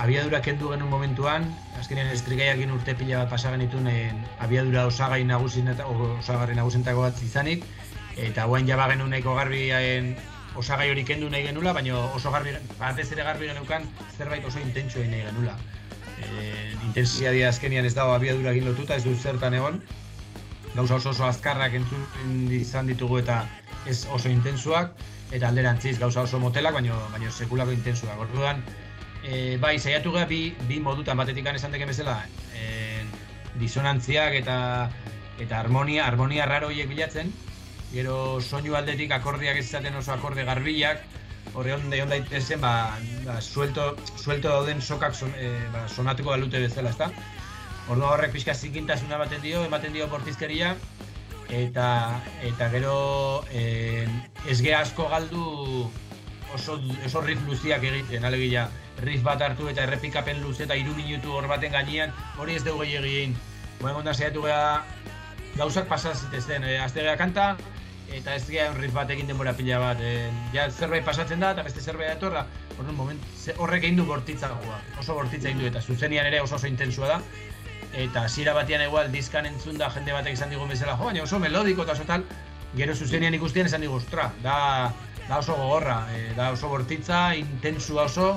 [0.04, 1.48] abiadura kendu genuen momentuan,
[1.80, 4.12] azkenean estrigaiakin urte pila bat pasa genituen eh,
[4.44, 7.64] abiadura osagai nagusin eta osagarri nagusentako bat izanik,
[8.20, 10.14] eta guain jaba genuen nahiko garbi eh,
[10.58, 13.86] osagai hori kendu nahi genula, baina oso garbi, batez ere garbi geneukan
[14.18, 15.56] zerbait oso intentsua nahi genula.
[16.18, 19.82] E, intensiadia azkenean ez dago abiadura egin lotuta, ez du zertan egon,
[20.74, 23.44] gauza oso oso azkarrak entzun izan ditugu eta
[23.86, 24.98] ez oso intensuak,
[25.32, 28.20] eta alderantziz gauza oso motelak, baino, baino sekulako intensuak.
[28.28, 28.64] Orduan,
[29.24, 32.22] e, bai, saiatu gara bi, bi modutan batetik esan deken bezala,
[32.56, 33.04] e,
[33.62, 34.58] disonantziak eta
[35.38, 37.32] eta harmonia, harmonia raro horiek bilatzen,
[37.94, 41.02] gero soinu aldetik akordeak ez izaten oso akorde garbilak,
[41.54, 46.92] horre on daitezen, ba, ba, suelto, suelto dauden sokak son, e, ba, sonatuko balute bezala,
[46.92, 47.12] ezta?
[47.88, 50.76] Orduan horrek pixka zikintasuna ematen dio, ematen dio bortizkeria,
[51.50, 54.08] eta eta gero eh,
[54.48, 55.88] ez ge asko galdu
[56.54, 58.68] oso, oso riff luziak egiten, alegia
[59.04, 62.84] riff bat hartu eta errepikapen luze eta iru minutu hor baten gainean, hori ez dugu
[62.84, 63.36] egin.
[63.80, 64.84] Boen gonda saiatu gara
[65.58, 67.56] gauzak pasa zitezen, e, azte gara kanta,
[68.14, 70.02] eta ez gara riff bat egin denbora pila bat.
[70.02, 72.46] E, ja zerbait pasatzen da, eta beste zerbait etorra,
[72.78, 73.24] Orduan, moment,
[73.58, 77.22] horrek egin du bortitzagoa, oso bortitza egin du, eta zuzenian ere oso oso intensua da.
[77.98, 81.40] Eta hasiera batean igual diskan entzun da jende batek izan digun bezala, jo, baina oso
[81.42, 82.26] melodiko eta oso tal,
[82.78, 84.58] gero zuzenian ikustean esan digu, ostra, da,
[85.26, 88.36] da oso gogorra, e, da oso bortitza, intensua oso,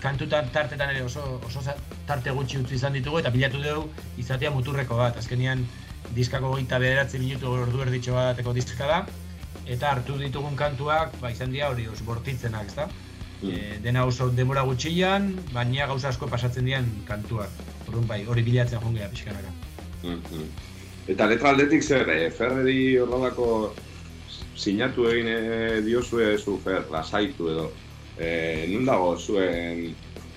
[0.00, 1.60] kantu tar- tartetan ere oso, oso
[2.08, 5.66] tarte gutxi utzi izan ditugu, eta bilatu dugu izatea muturreko bat, azkenian
[6.14, 9.06] diskako goita bederatzi minutu ordu erditxo bateko diska da,
[9.66, 12.88] eta hartu ditugun kantuak, ba, izan dira hori oso bortitzenak, ezta?
[13.42, 17.50] E, dena oso denbora gutxian, baina gauza asko pasatzen dian kantuak.
[17.88, 19.50] Orduan bai, hori bilatzen jongea pixkanaka.
[20.02, 20.44] Mhm.
[21.10, 23.74] Eta letra aldetik zer, e, Ferreri horrelako
[24.54, 27.70] sinatu egin e, diozue zu Fer, lasaitu edo.
[28.18, 29.94] E, nun dago zuen,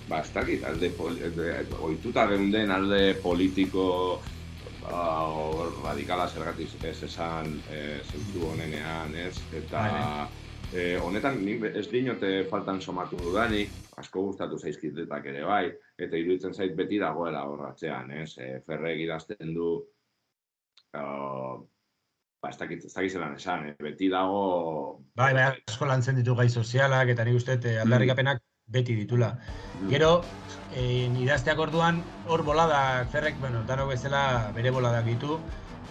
[0.09, 1.51] ba, ez dakit, alde, pol- de,
[1.82, 4.21] oituta geunden alde politiko
[4.89, 9.36] ba, o, radikala zergatik ez esan e, zentzu honenean, ez?
[9.55, 9.86] Eta
[10.73, 15.65] e, honetan nik ez dinote faltan somatu dudanik, asko gustatu zaizkitetak ere bai,
[15.97, 18.33] eta iruditzen zait beti dagoela horratzean, ez?
[18.38, 19.69] E, ferrek idazten du,
[20.95, 21.55] uh,
[22.41, 23.75] ba, ez dakit, ez dakit zelan esan, eh?
[23.81, 24.41] beti dago...
[25.17, 28.43] Bai, bai, asko lantzen ditu gai sozialak, eta nik uste eh, aldarrikapenak
[28.76, 29.38] beti ditula.
[29.89, 30.24] Gero,
[30.76, 35.39] eh, idazteak orduan, hor bolada, zerrek, bueno, danok bezala bere boladak ditu.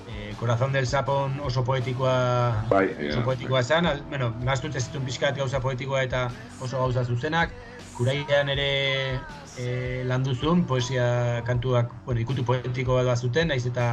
[0.08, 5.06] Eh, Corazón del Sapon oso poetikoa, Bai, oso poetikoa esan, al, bueno, gaztut ez ditun
[5.08, 6.26] pixkat gauza poetikoa eta
[6.60, 7.54] oso gauza zuzenak.
[7.94, 9.20] Kuraian ere
[9.56, 13.92] e, landuzun, poesia kantuak, bueno, ikutu poetikoa da zuten, naiz eta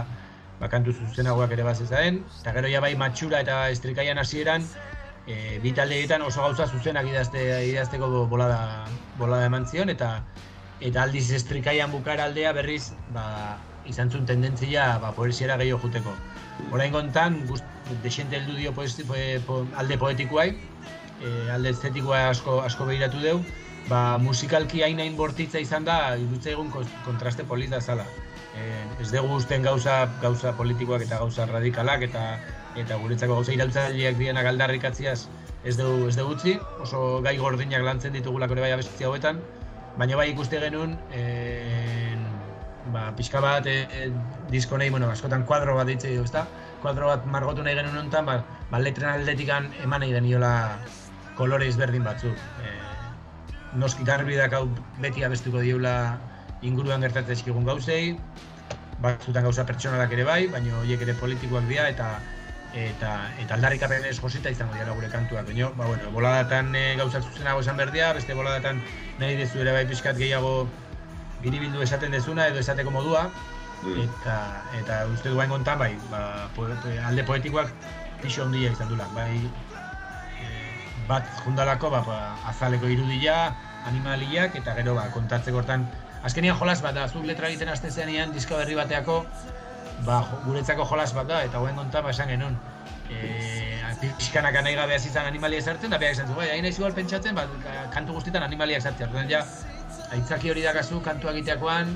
[0.59, 2.23] ba, kantu zuzenagoak ere bazezaen.
[2.41, 4.65] Eta gero ja bai matxura eta estrikaian hasieran,
[5.27, 8.87] e, bi taldeetan oso gauza zuzenak idazte, idazteko bolada,
[9.19, 10.21] bolada eman zion, eta
[10.81, 16.13] eta aldiz estrikaian bukara aldea berriz ba, izan zuen tendentzia ba, poesiera gehiago juteko.
[16.71, 17.37] Orain gontan,
[18.03, 20.49] desente heldu dio poesi, poe, po, alde poetikoai,
[21.21, 23.41] e, alde estetikoa asko, asko behiratu deu,
[23.89, 26.71] ba, musikalki hain hain bortitza izan da, irutza egun
[27.05, 28.07] kontraste polita zala.
[28.57, 28.65] E,
[29.01, 32.25] ez dugu usten gauza, gauza politikoak eta gauza radikalak eta
[32.75, 35.19] eta guretzako gauza iraultzaileak dienak aldarrikatziaz
[35.63, 39.41] ez dugu, ez dugu utzi, oso gai gordinak lantzen ditugulako ere bai abesti hauetan,
[39.97, 42.15] baina bai ikuste genuen, e,
[42.93, 44.09] ba, pixka bat e, e,
[44.49, 46.47] disko nahi, bueno, askotan kuadro bat ditze dugu, ezta?
[46.81, 48.39] Kuadro bat margotu nahi genuen honetan, ba,
[48.71, 50.53] ba letren aldetikan eman nahi geniola
[51.37, 52.39] kolore ezberdin batzuk.
[52.63, 52.73] E,
[53.77, 54.65] noski garbi dakau
[54.99, 56.17] beti abestuko diula
[56.65, 58.17] inguruan gertatzen eskigun gauzei,
[59.01, 62.15] batzutan gauza pertsonalak ere bai, baina horiek ere politikoak dira eta
[62.73, 63.11] eta
[63.41, 65.45] eta aldarrikapen ez josita izango dira gure kantuak.
[65.45, 68.81] Baina, ba bueno, boladatan e, gauzak zuzenago esan berdia, beste boladatan
[69.19, 70.67] nahi dezu ere bai pixkat gehiago
[71.41, 73.29] biribildu esaten dezuna edo esateko modua,
[74.03, 74.37] eta
[74.79, 76.67] eta uste duen kontan bai, ba, po,
[77.07, 77.73] alde poetikoak
[78.21, 80.51] pixo handia izan dula, bai e,
[81.09, 82.19] bat jundalako ba, ba,
[82.53, 83.55] azaleko irudia,
[83.89, 85.87] animaliak eta gero ba, kontatzeko hortan.
[86.23, 89.23] Azkenian jolas bat da, zuk letra egiten hasten zenean disko berri bateako,
[90.05, 92.57] ba, guretzako jolas bat da, eta hoen konta ba, esan genuen.
[93.11, 97.35] E, pixkanak nahi gabe izan animaliak sartzen, da behar izan zu, bai, hain igual pentsatzen,
[97.35, 97.45] ba,
[97.93, 99.09] kantu guztietan animaliak sartzea.
[99.09, 99.43] Orduan ja,
[100.15, 101.91] aitzaki hori dakazu kantua egiteakoan,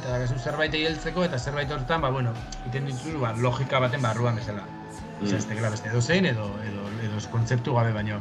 [0.00, 4.38] eta dakazu zerbait heltzeko eta zerbait hortan, ba, bueno, egiten dituzu, ba, logika baten barruan
[4.40, 4.66] bezala.
[5.20, 5.34] Mm.
[5.36, 8.20] Ez tekela beste edo zein, edo, edo, edo ez kontzeptu gabe, baino,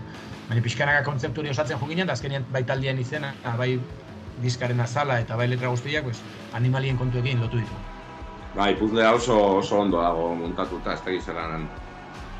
[0.50, 3.76] baina pixkanaka kontzeptu hori osatzen jo ginen, da azkenean bai taldean izena, bai
[4.44, 6.24] diskaren azala eta bai letra guztiak, pues,
[6.60, 7.80] animalien kontuekin lotu ditu.
[8.56, 11.68] Bai, puzzlea oso, oso ondo dago montatuta, ez tegiz zelan.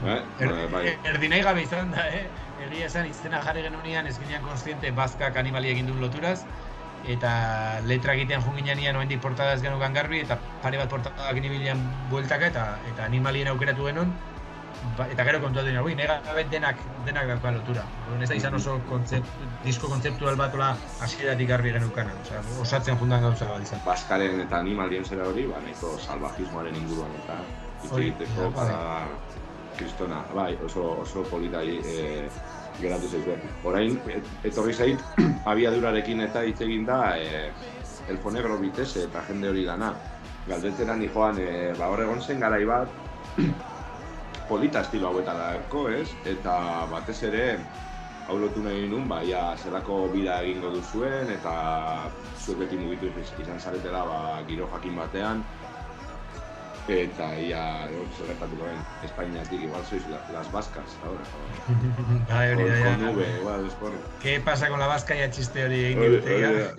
[0.06, 0.22] Eh?
[0.40, 0.86] Er, Eh, bai.
[1.04, 2.26] Erdi nahi gabe izan da, eh?
[2.66, 6.42] Egia esan izena jarri genunean ez ginean konstiente bazkak animali egin duen loturaz,
[7.08, 7.32] eta
[7.86, 11.80] letra egiten jo ginean oendik portada ez genukan garbi, eta pare bat portadak inibilian
[12.10, 14.12] bueltaka, eta, eta animalien aukeratu genuen,
[15.10, 17.84] eta gero kontuatu dira, ui, nega gabe denak, denak dauka lotura.
[18.06, 20.70] Orduan ez da izan oso kontzept, disko kontzeptual bat ola
[21.04, 23.82] hasieratik garbi genukana, osea, osatzen jundan gauza bat izan.
[23.86, 27.40] Baskaren eta animalien zera hori, ba, nahiko salvajismoaren inguruan eta
[27.84, 28.54] hitz Hori, egiteko ja, bai.
[28.56, 29.08] para
[29.80, 32.28] kristona, bai, oso, oso politai e,
[32.82, 33.40] geratu zaizue.
[33.64, 35.04] Orain, et, etorri zait,
[35.52, 37.50] abiadurarekin eta hitz egin da, e,
[38.12, 39.94] elfonegro bitez eta jende hori dana.
[40.50, 42.96] Galdetzera ni joan, e, ba, hor egon zen garai bat,
[44.50, 46.10] polita estilo hauetarako, ez?
[46.26, 46.56] Eta
[46.92, 47.46] batez ere,
[48.28, 51.54] hau lotu nahi nuen, ba, ia, zelako bida egingo duzuen, eta
[52.42, 54.20] zuek beti mugitu iz- izan zaretela, ba,
[54.50, 55.44] giro jakin batean,
[56.90, 57.64] eta ia,
[58.18, 61.24] zer gertatuko den, Espainiatik, igual sois la- las vascas, ahora.
[62.30, 63.12] Bai, hori da, ja.
[64.22, 66.74] ¿Qué pasa con la vasca ya txiste hori egin da.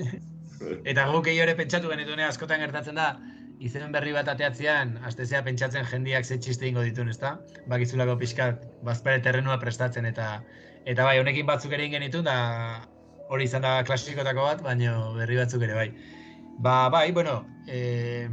[0.85, 3.15] Eta guk ere pentsatu genituen askotan gertatzen da,
[3.61, 7.35] izen berri bat ateatzean, astezea pentsatzen jendiak ze txiste ingo dituen, ezta?
[7.69, 10.31] Bakizulako pixkat, bazpare terrenua prestatzen eta
[10.89, 12.37] eta bai, honekin batzuk ere genituen, da
[13.29, 15.91] hori izan da klasikotako bat, baino berri batzuk ere bai.
[16.65, 18.29] Ba, bai, bueno, e,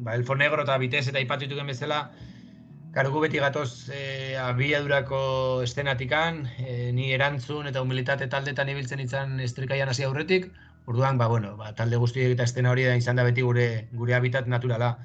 [0.00, 2.02] ba, Elfo Negro eta Bitez eta ipatu dituken bezala,
[2.90, 5.18] Karo, gu beti gatoz e, abiadurako
[5.62, 10.48] estenatikan, e, ni erantzun eta humilitate taldetan ibiltzen izan estrikaian hasi aurretik,
[10.86, 14.14] orduan, ba, bueno, ba, talde guztiek eta estena hori da izan da beti gure gure
[14.14, 14.96] habitat naturala.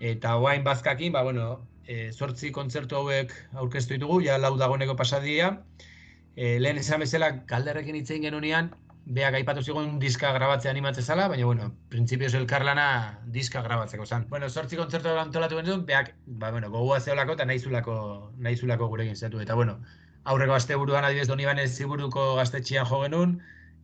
[0.00, 5.58] Eta oain bazkakin, ba, bueno, e, zortzi kontzertu hauek aurkeztu ditugu, ja lau dagoneko pasadia.
[6.36, 8.72] E, lehen esan bezala, galderrekin hitz egin genunean,
[9.06, 12.86] beak aipatu zigun diska grabatzea animatze zala, baina, bueno, printzipioz elkarlana
[13.34, 14.26] diska grabatzeko zan.
[14.30, 17.96] Bueno, sortzi kontzertu antolatu genuen, beak, ba, bueno, gogoa zeolako eta nahizulako,
[18.38, 19.40] nahizulako gurekin zatu.
[19.44, 19.78] Eta, bueno,
[20.24, 23.38] aurreko asteburuan adibidez Donibane Ziburuko gaztetxean jo genuen,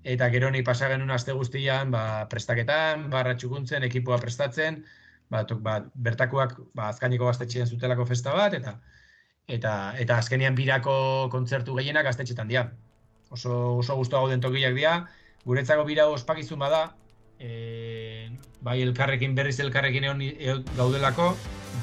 [0.05, 4.83] eta gero ni pasa genuen aste guztian, ba, prestaketan, barra txukuntzen, ekipoa prestatzen,
[5.31, 8.79] ba, tok, ba, bertakoak ba, azkainiko gaztetxean zutelako festa bat, eta
[9.51, 12.69] eta eta azkenian birako kontzertu gehienak gaztetxetan dira.
[13.31, 14.95] Oso, oso guztua gauden tokiak dira,
[15.45, 16.83] guretzako bira ospakizun bada,
[17.39, 18.31] e,
[18.63, 21.33] bai elkarrekin berriz elkarrekin egon, egon gaudelako,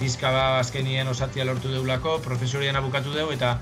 [0.01, 3.57] diska ba azkenien osatzea lortu deulako, profesorian abukatu deu, eta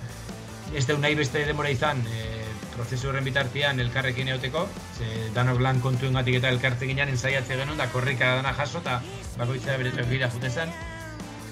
[0.75, 2.34] ez deu nahi beste demora izan, e,
[2.75, 4.65] prozesu horren bitartean elkarrekin eoteko,
[4.97, 8.99] ze danok lan kontuengatik eta elkartze ginen ensaiatze genuen, da korrika dana jaso, eta
[9.39, 10.73] bakoitzea bere tokira jute zen.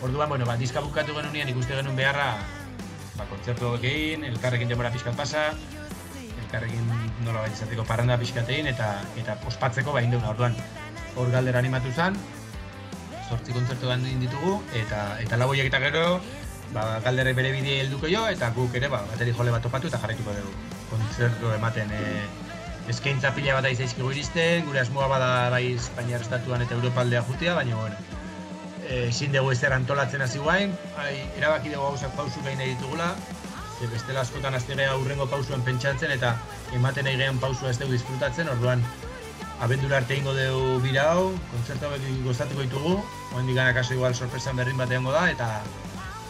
[0.03, 2.33] Orduan, bueno, ba, diska bukatu genunean ikuste genuen beharra,
[3.15, 5.47] ba, kontzertu egin, elkarrekin denbora pixkat pasa,
[6.43, 6.91] elkarrekin
[7.23, 10.57] nola baita izateko parranda pixkatein, eta eta ospatzeko bain deuna, orduan,
[11.15, 12.19] hor galdera animatu zen,
[13.29, 16.07] sortzi kontzertu egin ditugu, eta eta lau horiek eta gero,
[16.71, 19.99] ba, galdere bere bidea helduko jo, eta guk ere, ba, bateri jole bat topatu eta
[20.01, 20.55] jarraituko dugu.
[20.93, 22.01] Kontzertu ematen e,
[22.93, 27.55] eskaintza pila bat aizaizkigu iristen, gure asmoa bada bai Espainiar estatuan eta Europa aldea jutea,
[27.59, 27.95] baina bueno,
[28.87, 30.75] e, ezin dugu ezer antolatzen hasi guain,
[31.37, 33.13] erabaki dugu gauzak pausu gain nahi ditugula,
[33.79, 36.35] ze bestela askotan aztegea aurrengo pausuen pentsatzen eta
[36.75, 38.83] ematen nahi gehan pausua ez dugu disfrutatzen, orduan
[39.63, 42.97] abendura arte ingo dugu bira hau, kontzertu hauek gozatuko ditugu,
[43.33, 45.49] oendik gana kaso igual sorpresan berrin bat da, eta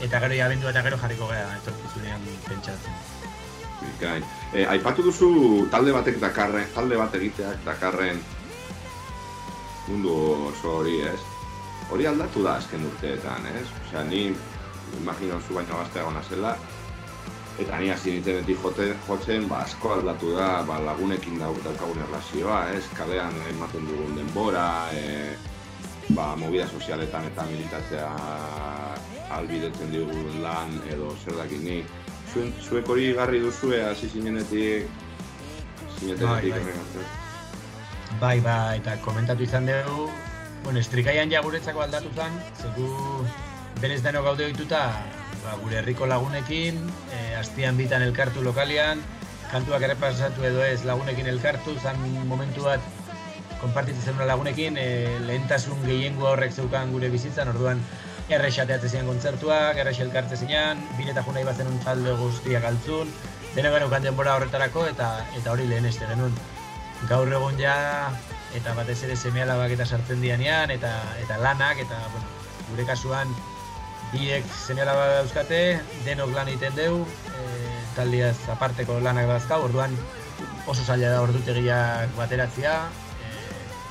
[0.02, 2.94] eta gero ja abendua eta gero jarriko gea etorkizunean pentsatzen.
[4.00, 4.24] Gain.
[4.54, 5.30] E, aipatu duzu
[5.72, 8.22] talde batek dakarren, talde bat egiteak dakarren
[9.88, 10.14] mundu
[10.50, 11.20] oso hori, ez?
[11.91, 13.66] Hori aldatu da azken urteetan, ez?
[13.82, 14.30] Osea, ni
[15.00, 16.56] imagino zu baino gazteago zela,
[17.60, 22.70] eta ni hasi nintenetik joten, jotzen, ba, asko aldatu da, ba, lagunekin dau, daukagun erlazioa,
[22.74, 22.84] ez?
[22.98, 25.36] Kalean ematen dugun denbora, e,
[26.16, 28.09] ba, movida sozialetan eta militatzea
[29.38, 31.89] albidetzen digun lan edo zer dakit nik.
[32.34, 34.88] Zuen, zuek hori garri duzue hasi zinenetik,
[35.99, 36.59] zinenetik Bai, bai.
[36.59, 37.07] hemen arte.
[38.22, 40.07] Bai, ba, eta komentatu izan dugu,
[40.64, 42.88] bueno, estrikaian ja guretzako aldatu zen, zeku
[43.82, 44.86] berez deno gaude ohituta,
[45.43, 46.80] ba, gure herriko lagunekin,
[47.11, 49.01] e, astian bitan elkartu lokalian,
[49.51, 51.99] kantuak errepasatu edo ez lagunekin elkartu, zan
[52.30, 53.03] momentu bat
[53.64, 57.82] konpartitzen zenuna lagunekin, e, lehentasun gehiengo horrek zeukan gure bizitzan, orduan
[58.32, 63.11] errexateatzen ziren kontzertuak, errex elkartzen zinean, bireta jo nahi bazen talde guztiak altzun,
[63.55, 65.09] dena geneukan denbora horretarako eta
[65.39, 66.36] eta hori lehen este genuen.
[67.09, 67.76] Gaur egun ja,
[68.55, 72.28] eta batez ere seme eta sartzen dianean, eta, eta lanak, eta bueno,
[72.70, 73.28] gure kasuan
[74.14, 77.45] biek seme alaba dauzkate, denok lan egiten deu, e,
[77.95, 79.95] taldiaz aparteko lanak dauzkau, orduan
[80.68, 82.78] oso zaila da ordutegiak bateratzea,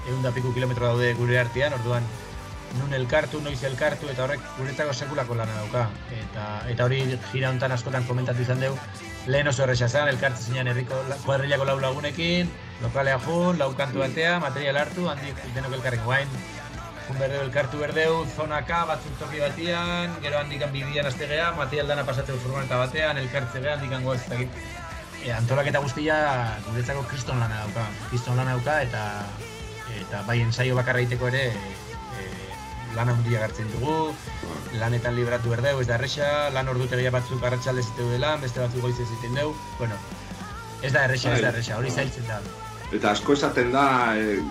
[0.09, 2.07] egun da piku kilometro daude gure artean, orduan
[2.79, 5.87] nun elkartu, noiz elkartu, eta horrek guretzako sekulako lana dauka.
[6.17, 8.79] Eta, eta hori gira hontan askotan komentatu izan dugu,
[9.27, 12.51] lehen oso erresa zen, elkartu zinean herriko kuadrillako lau lagunekin,
[12.83, 16.37] lokalea jun, lau kantu batea, material hartu, handik denok elkarren guain,
[17.07, 22.41] jun berdeu elkartu berdeu, zonaka, batzuk toki batian, gero handikan bidian aztegea, material dana pasatzeu
[22.41, 24.61] furgoneta batean, elkartze beha, handikan goaz, ez dakit.
[25.23, 26.17] E, antolaketa guztia
[26.67, 29.03] guretzako kriston lana dauka, kriston lana dauka, eta
[30.01, 32.27] eta bai ensaio bakarra egiteko ere e,
[32.97, 34.13] lan handia gartzen dugu,
[34.81, 38.99] lanetan libratu berdeu, ez da erresa, lan ordutegia batzuk arratsalde zitu dela, beste batzuk goiz
[38.99, 39.97] egiten dugu, bueno,
[40.83, 42.41] ez da erresa, ez da erresa, hori zailtzen da.
[42.93, 43.87] Eta asko esaten da,
[44.21, 44.43] eh,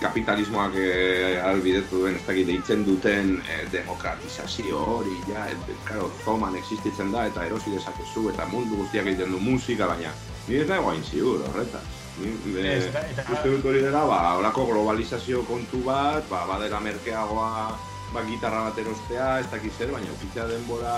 [0.00, 6.56] kapitalismoak eh, albidetu duen, ez dakit deitzen duten eh, demokratizazio hori, ja, et, karo, zoman
[6.60, 10.14] existitzen da, eta erosi dezakezu, eta mundu guztiak egiten du musika, baina,
[10.46, 11.86] ni ez da egoain ziur, horretaz.
[12.16, 16.44] Ni, e, Ez da- eta- uste dut hori dela, ba, horako globalizazio kontu bat, ba,
[16.46, 17.78] badera merkeagoa,
[18.12, 20.96] ba, gitarra bat erostea, ez dakiz zer, baina ukitzea denbora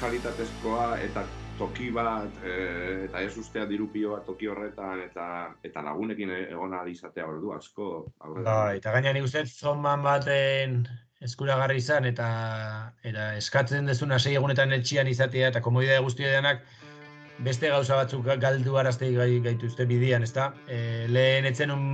[0.00, 1.26] kalitatezkoa eta
[1.58, 5.26] toki bat, e, eta ez ustea dirupio bat toki horretan, eta
[5.62, 7.90] eta lagunekin egon izatea ordu asko.
[8.20, 8.54] aurrera.
[8.64, 10.86] Bai, eta gaina nik uste zoman baten
[11.20, 12.26] eskuragarri izan eta
[13.04, 16.62] eta eskatzen dezuna sei egunetan etxian izatea eta komodidade guztia denak
[17.44, 20.52] beste gauza batzuk galdu arazte gai, gaituzte bidian, ezta?
[20.68, 21.86] E, lehen etzen un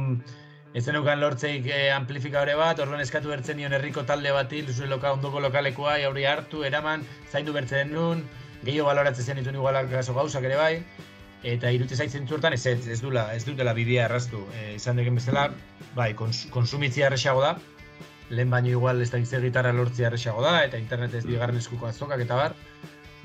[0.76, 5.12] etzen ukan lortzeik e, amplifikadore bat, orduan eskatu bertzen nion herriko talde bati, zure loka,
[5.16, 8.24] ondoko lokalekoa, jauri hartu, eraman, zaindu bertzen nun,
[8.64, 10.72] gehiago baloratzen zen dituen igualak kaso gauzak ere bai,
[11.46, 14.42] eta irute zaitzen zurtan ez, ez, ez, dula, ez dutela bidea erraztu.
[14.58, 15.46] E, izan deken bezala,
[15.94, 17.54] bai, kons, konsumitzia erresago da,
[18.28, 22.36] lehen baino igual ez da gitarra lortzia erresago da, eta internetez bigarren eskuko azokak eta
[22.36, 22.56] bar,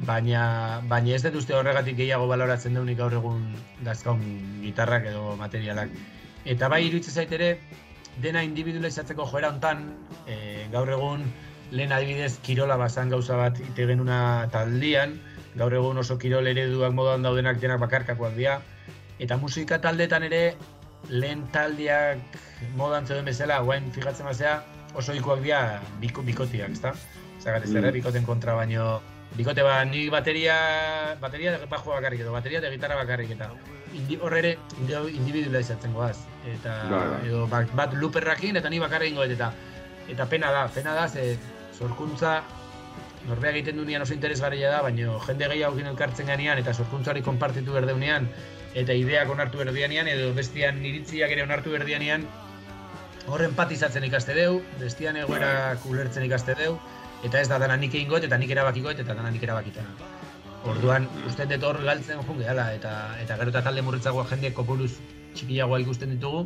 [0.08, 3.44] baina, baina ez dut uste horregatik gehiago baloratzen deunik gaur egun
[3.86, 4.22] dazkaun
[4.64, 5.90] gitarrak edo materialak.
[6.46, 7.52] Eta bai iruditzen zait ere,
[8.22, 9.86] dena individualizatzeko joera hontan,
[10.26, 11.24] e, gaur egun
[11.72, 15.16] lehen adibidez kirola bazan gauza bat ite genuna taldian,
[15.56, 18.60] gaur egun oso kirol ereduak modan daudenak denak bakarkakoak dira,
[19.20, 20.56] eta musika taldetan ere
[21.10, 22.20] lehen taldiak
[22.78, 24.62] modan zeuden bezala, guain fijatzen bazea,
[24.96, 26.94] oso ikuak dira biko, bikotiak, ezta?
[27.42, 27.94] Zagatez ere, Mm.
[27.94, 29.02] bikoten kontra baino,
[29.38, 33.52] bikote ba, ni bateria, bateria de bajo bakarrik edo, bateria de gitarra bakarrik eta
[33.96, 36.18] indi, horre ere indi- individualizatzen goaz.
[36.46, 37.28] Eta, Bai, bai.
[37.28, 39.52] edo bat, bat luperrakin eta ni bakarrik ingo eta
[40.10, 41.38] eta pena da, pena da, ze
[41.78, 42.42] sorkuntza
[43.28, 48.28] norbeak egiten dunean oso interesgarria da, baina jende gehiagokin elkartzen ganean eta sorkuntzari konpartitu berdeunean
[48.74, 52.26] eta ideak onartu berdianean edo bestian iritziak ere onartu berdianean
[53.28, 56.80] horren empatizatzen ikaste deu, bestian egoerak ulertzen ikaste deu,
[57.24, 60.10] eta ez da dana nik egingoet eta nik erabakikoet eta dana nik erabakitena.
[60.72, 62.92] Orduan, uste dut hor galtzen joan gehala, eta,
[63.22, 64.92] eta gero eta talde murritzagoa jende kopuruz
[65.34, 66.44] txikiagoa ikusten ditugu,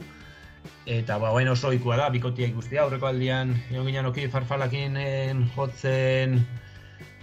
[0.87, 5.49] eta ba, bain oso ohikoa da, bikotia ikustea, aurreko aldian, egon ginen oki farfalakin en,
[5.55, 6.39] jotzen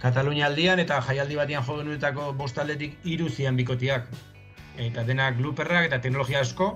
[0.03, 4.09] Katalunia aldian, eta jaialdi batian jo genuetako bost aldetik hiru zian bikotiak.
[4.75, 6.73] Eta denak luperrak eta teknologia asko,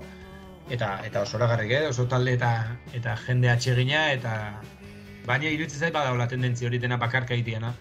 [0.72, 1.82] eta eta oso oragarrik, eh?
[1.90, 2.52] oso talde eta
[2.96, 4.32] eta jende atsegina eta
[5.28, 7.74] baina iruditzen zait badagoela tendentzia hori dena bakarka egiteana.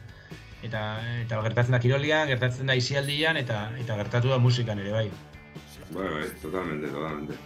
[0.63, 0.81] Eta
[1.23, 5.07] eta gertatzen da kirolian, gertatzen da isialdian eta eta gertatu da musikan ere bai.
[5.91, 7.37] Bai, bai, totalmente, totalmente.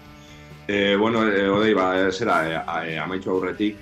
[0.67, 3.77] Eh, bueno, eh, odei, ba, eh, zera, a- eh, amaitxu aurretik,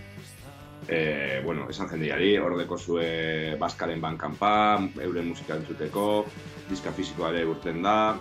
[0.88, 6.26] eh, bueno, esan jendeari, ordeko zue Baskaren bankanpa, euren musika entzuteko,
[6.70, 8.18] diska fisikoa ere urten da,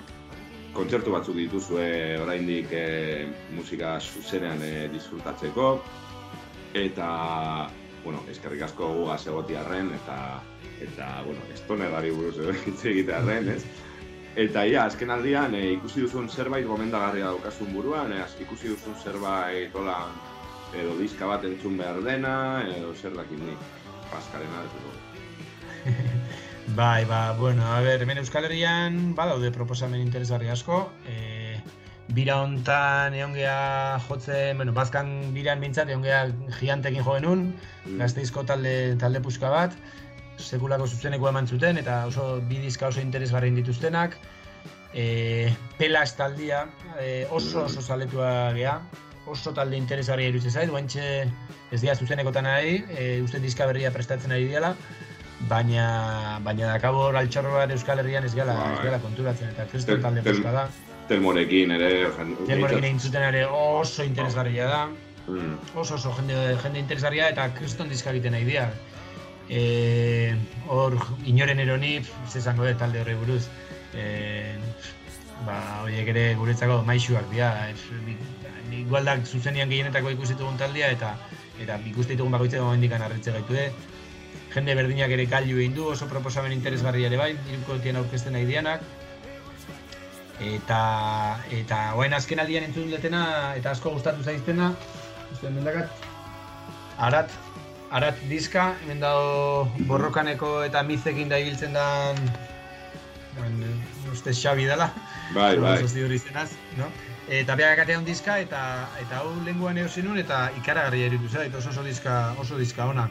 [0.74, 3.26] kontzertu batzuk dituzue oraindik eh,
[3.56, 5.70] musika zuzenean eh, disfrutatzeko,
[6.74, 7.08] eta,
[8.08, 10.16] bueno, eskerrik asko gugaz egotiarren, eta,
[10.80, 13.60] eta, bueno, estonerari buruz hitz egitearren, ez?
[14.38, 19.76] Eta ja, azken aldian e, ikusi duzun zerbait gomendagarria daukazun buruan, e, ikusi duzun zerbait
[19.76, 19.98] hola
[20.78, 22.34] edo diska bat entzun behar dena,
[22.78, 23.68] edo zer dakit nik,
[24.08, 25.92] paskarena ez.
[26.78, 30.86] Bai, ba, bueno, a ber, hemen Euskal Herrian badaude proposamen interesgarri asko.
[31.08, 31.37] E,
[32.14, 36.24] bira hontan egon geha jotzen, bueno, bazkan biran bintzat egon geha
[36.58, 37.48] gigantekin jo genuen,
[38.00, 39.76] gazteizko talde, talde puska bat,
[40.38, 44.16] sekulako zuzeneko eman zuten, eta oso bi diska oso interesgarri dituztenak.
[44.94, 46.64] E, Pelas taldia
[46.98, 48.78] e, oso oso zaletua gea,
[49.28, 51.04] oso talde interesgarria iruditzen zait, guantxe
[51.70, 54.72] ez dira zuzenekotan nahi, e, uste diska berria prestatzen ari diala,
[55.50, 58.86] baina baina dakabo hor altxorro bat Euskal Herrian ez gala, ez Bai.
[58.88, 60.70] gala konturatzen, eta kriston talde posta da.
[61.08, 61.90] Telmorekin ere...
[62.46, 64.88] Telmorekin egin zuten ere oso interesgarria da,
[65.28, 65.58] Mm.
[65.76, 68.70] oso oso jende, jende interesgarria eta kriston diska egiten nahi dira.
[69.48, 70.34] E,
[70.72, 70.96] hor,
[71.28, 73.42] inoren eroni, ez esango dut talde horri buruz,
[73.92, 74.54] e,
[75.44, 77.50] ba, horiek ere guretzako maixuak dira.
[78.06, 78.16] Bi-
[78.80, 81.14] igualdak zuzenian gehienetako ikusi ditugun taldea eta
[81.60, 83.56] eta ikuste ditugun bakoitzeko momendikan harritze gaitu
[84.54, 88.80] Jende berdinak ere kailu egin du, oso proposamen interesgarria ere bai, irukotien aurkezten nahi dianak.
[90.38, 94.70] Eta, eta oain azken aldian entzun detena, eta asko gustatu zaiztena,
[95.32, 96.04] uste mendakat,
[97.08, 97.34] arat,
[97.90, 102.20] arat diska, hemen dago borrokaneko eta mizekin da ibiltzen dan,
[103.38, 103.72] bueno,
[104.12, 104.92] uste Xabi dela,
[105.34, 105.82] Bai, bai.
[106.14, 106.86] izenaz, no?
[107.28, 108.60] Eta beak atean diska, eta
[109.02, 113.08] eta hau lenguan eosin nun, eta ikaragarria irutu zait, oso oso diska, oso diska ona.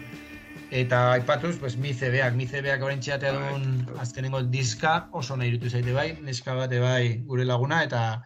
[0.70, 6.18] Eta aipatuz, pues, Mize beak orain txatea duen azkenengo diska oso nahi irutu zaite bai,
[6.22, 8.24] neska bate bai gure laguna, eta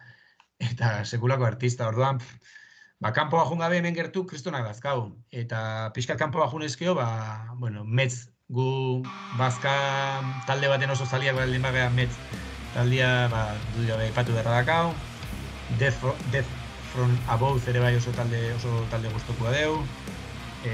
[0.58, 2.18] eta sekulako artista, orduan,
[3.00, 5.12] ba, kanpoa jun gabe hemen gertu kristonak dazkau.
[5.30, 7.08] Eta pixkat kanpoa jun ezkeo, ba,
[7.58, 9.02] bueno, metz, gu
[9.38, 9.72] bazka
[10.46, 12.12] talde baten oso zaliak baldin bagea metz
[12.74, 14.92] taldia, ba, du gabe aipatu berra dakau.
[15.78, 16.50] Death, Fro- Death
[16.92, 19.78] from Above ere bai oso talde, oso talde guztokua deu.
[20.62, 20.72] E,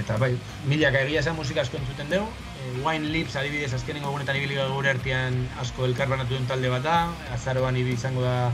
[0.00, 0.32] eta bai,
[0.70, 2.24] milaka egia esan musika asko entzuten deu.
[2.58, 6.84] E, Wine Lips adibidez azkenengo egunetan ibili gara gure artean asko elkarbanatu duen talde bat
[6.86, 6.96] da.
[7.34, 8.50] Azaroan ibi izango da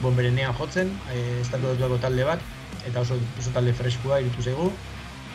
[0.00, 2.42] bomberenean jotzen, e, estatu batuako talde bat,
[2.86, 4.72] eta oso, oso talde freskua irutu zaigu.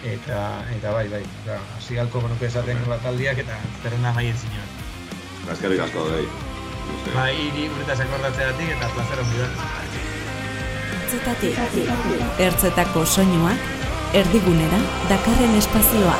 [0.05, 0.41] Eta,
[0.75, 4.75] eta bai, bai, da, hasi galko genuke esaten nola taldiak eta zerrenda bai zinuen.
[5.53, 6.27] Eskerrik asko, dei.
[7.15, 9.97] Bai, hiri urretaz akordatzeatik eta plazer handi bat.
[11.07, 11.59] Ertzetatik,
[12.45, 14.79] ertzetako soinuak, erdigunera,
[15.09, 16.17] dakarren espazioa.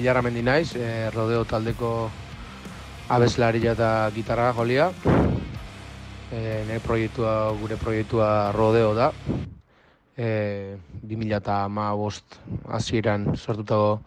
[0.00, 2.10] Mikel Ilarramendi naiz, e, rodeo taldeko
[3.12, 4.86] abeslaria eta gitarra jolia.
[6.32, 9.10] E, nire proiektua, gure proiektua rodeo da.
[10.16, 12.40] E, 2008
[12.72, 14.00] hasieran sortutako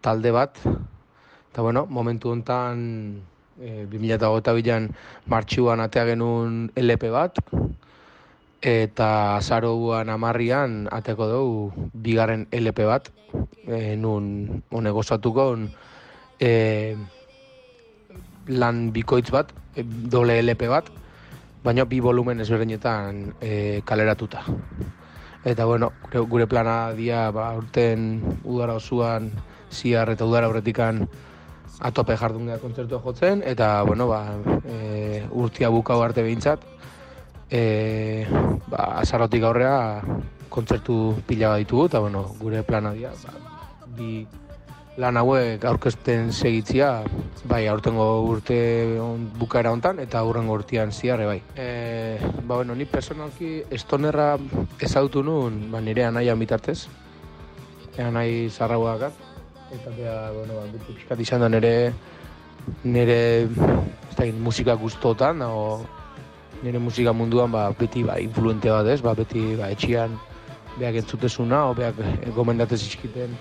[0.00, 0.56] talde bat.
[1.52, 3.20] Eta bueno, momentu honetan
[3.60, 4.88] e, 2008an
[5.28, 7.36] martxuan atea genuen LP bat,
[8.64, 13.10] eta azaroan amarrian ateko dugu bigarren LP bat,
[13.68, 15.52] e, nun hone gozatuko
[16.40, 16.96] e,
[18.48, 20.88] lan bikoitz bat, e, doble LP bat,
[21.64, 24.46] baina bi volumen ezberdinetan e, kaleratuta.
[25.44, 29.28] Eta bueno, gure, gure plana dia ba, urten udara osuan,
[29.68, 31.04] ziar eta udara horretikan
[31.84, 36.64] atope jardun gara kontzertua jotzen, eta bueno, ba, e, urtia bukau arte behintzat,
[37.50, 38.26] e,
[38.68, 40.02] ba, azarotik aurrea
[40.48, 43.60] kontzertu pila ditugu, eta bueno, gure plana dia, ba,
[43.96, 44.26] bi
[44.96, 47.02] lan hauek aurkezten segitzia,
[47.50, 48.58] bai, aurtengo urte
[49.02, 51.40] on, bukaera hontan eta aurrengo urtean ziarre bai.
[51.56, 54.36] E, ba, bueno, ni personalki estonerra
[54.78, 56.84] ezautu nun, ba, nire anaian bitartez,
[57.98, 59.10] anai zarrauak
[59.74, 61.74] eta bea, bueno, ba, pixkat izan da nire,
[62.84, 65.82] nire, ez da, musika guztotan, o,
[66.64, 70.16] nire musika munduan, ba, beti, ba, influente bat ez, ba, beti, ba, etxian,
[70.78, 72.00] beak entzutezuna, o beak
[72.34, 73.36] gomendatez izkiten,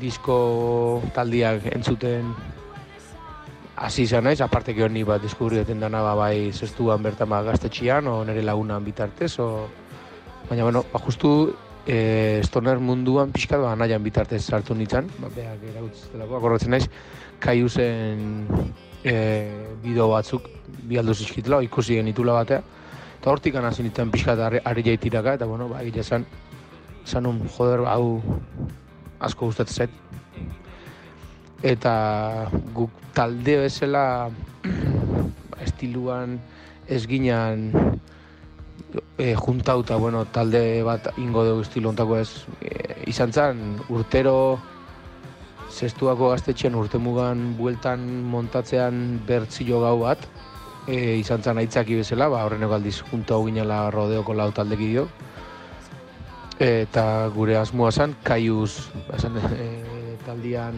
[0.00, 2.30] disko taldiak entzuten.
[3.74, 8.06] Hasi izan naiz, aparte que honi bat deskubrioten dana ba, bai zestuan bertan ba, gaztetxian,
[8.06, 9.66] o nire lagunan bitartez, o...
[10.48, 11.34] baina, bueno, ba, justu
[11.86, 16.86] e, stoner munduan pixkat ba, nahian bitartez sartu nintzen, ba, beak erautz delako, akordatzen naiz,
[17.42, 18.46] kaiuzen
[19.04, 19.14] e,
[19.82, 20.48] bideo batzuk
[20.88, 22.62] bi aldo zizkitela, ikusi genitula batea,
[23.20, 26.26] eta hortik hasi nintzen pixkat ari, ari jaitiraka, eta bueno, ba, egia esan,
[27.04, 28.22] esan un, joder, ba, hau
[29.20, 30.00] asko gustatzen zait.
[31.64, 34.30] Eta guk talde bezala
[35.64, 36.36] estiluan
[36.88, 37.70] ez ginen
[39.16, 42.44] e, juntauta, bueno, talde bat ingo dugu estilo ontako ez.
[42.60, 44.58] E, izan zen, urtero
[45.70, 50.26] zestuako gaztetxean urtemugan bueltan montatzean bertzio gau bat.
[50.86, 55.08] E, izan zen aitzaki bezala, ba, horreneko aldiz junta ginela rodeoko lau taldeki dio
[56.60, 60.76] eta gure asmoa zen kaiuz esan, e, taldian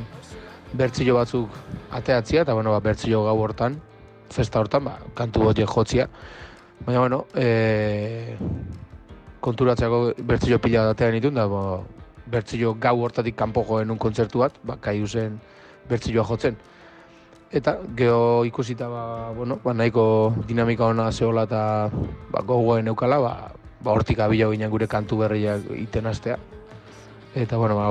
[0.73, 1.51] bertzio batzuk
[1.93, 3.81] ateatzia eta bueno, ba, bertzio gau hortan
[4.33, 6.09] festa hortan, ba, kantu hori jotzia
[6.87, 8.37] baina bueno e,
[9.41, 11.85] konturatzeako bertzio pila datean ditun da bo,
[12.27, 15.39] bertzio gau hortatik kanpo joen kontzertu bat ba, kaiuzen
[15.89, 16.57] bertzioa jotzen
[17.53, 21.91] eta geho ikusita ba, bueno, ba, nahiko dinamika ona zehola eta
[22.31, 23.33] ba, gogoen eukala ba,
[23.81, 26.39] ba, hortik abila ginen gure kantu berriak iten astea.
[27.35, 27.89] Eta, bueno, ba,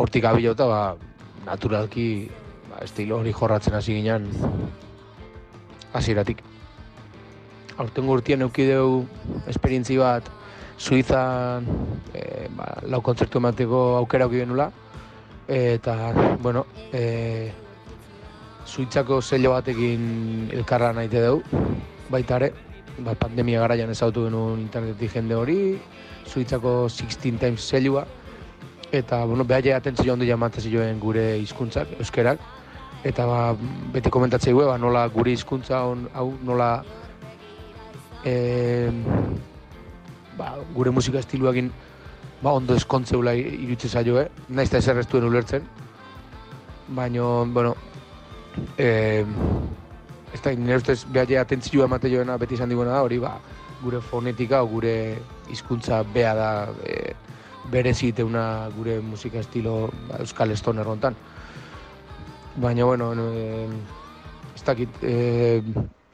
[0.00, 0.80] hortik abila eta, ba,
[1.44, 2.30] naturalki,
[2.70, 4.30] ba, estilo hori jorratzen hasi ginen
[5.92, 6.40] hasieratik.
[7.76, 9.04] Aurten gurtien eukideu
[9.50, 10.26] esperientzi bat
[10.78, 11.66] Suizan
[12.12, 14.70] e, ba, lau kontzertu emateko aukera auki genula.
[15.48, 17.52] Eta, bueno, e,
[18.64, 21.42] Suitzako zello batekin elkarra naite dugu,
[22.10, 22.52] baita ere,
[23.04, 25.58] ba, pandemia garaian ezautu genuen internetik jende hori,
[26.24, 28.06] Suitzako 16 times zelua,
[28.90, 32.40] eta, bueno, behar atentzio ondo jamatzen zioen gure hizkuntzak, euskerak,
[33.04, 33.40] eta ba,
[33.92, 36.82] beti komentatzei ba, nola gure hizkuntza hau nola
[38.24, 38.88] e,
[40.38, 41.70] ba, gure musika estiluakin
[42.42, 44.28] ba, ondo eskontzeula irutze zaio, eh?
[44.48, 45.66] naiz eta ezer ez duen ulertzen,
[46.88, 47.74] baina, bueno,
[48.78, 49.24] e,
[50.34, 53.36] ez da, nire ustez behar atentzioa emate joena beti izan diguna da, hori ba,
[53.82, 54.94] gure fonetika o gure
[55.50, 56.50] hizkuntza bea da
[56.84, 57.14] e,
[57.70, 61.16] berezi iteuna gure musika estilo ba, euskal estoner hontan.
[62.56, 63.68] Baina, bueno, e,
[64.54, 65.62] ez dakit, e,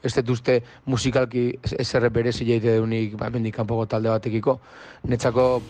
[0.03, 1.43] ez dut uste musikalki
[1.79, 4.57] eserre berezi jaite deunik ba, mendik kanpoko talde batekiko.
[5.07, 5.61] Netzako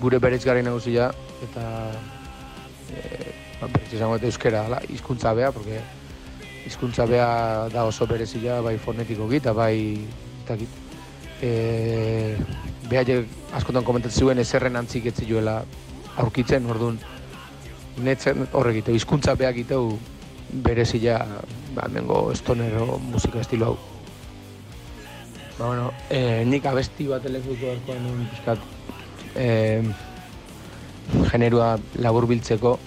[0.00, 1.10] gure berez garen nagusia
[1.42, 1.64] eta
[2.90, 5.80] e, ba, berez izango eta euskera, hizkuntza bea, porque
[6.66, 9.98] hizkuntza bea da oso berezia bai fonetiko gita, bai
[10.46, 10.80] takit.
[11.42, 12.36] E,
[12.86, 13.22] beha
[13.58, 15.62] askotan komentatzen zuen ezerren antzik etzi joela
[16.22, 17.00] aurkitzen, orduan
[17.98, 19.98] netzen horregite, hizkuntza beha giteu
[20.52, 21.26] berezia
[21.74, 23.78] ba, mengo estonero musika estilo hau.
[25.58, 28.58] Ba, bueno, e, nik abesti bat elezuko asko nuen pizkat
[29.36, 29.82] e,
[31.32, 32.78] generua labur biltzeko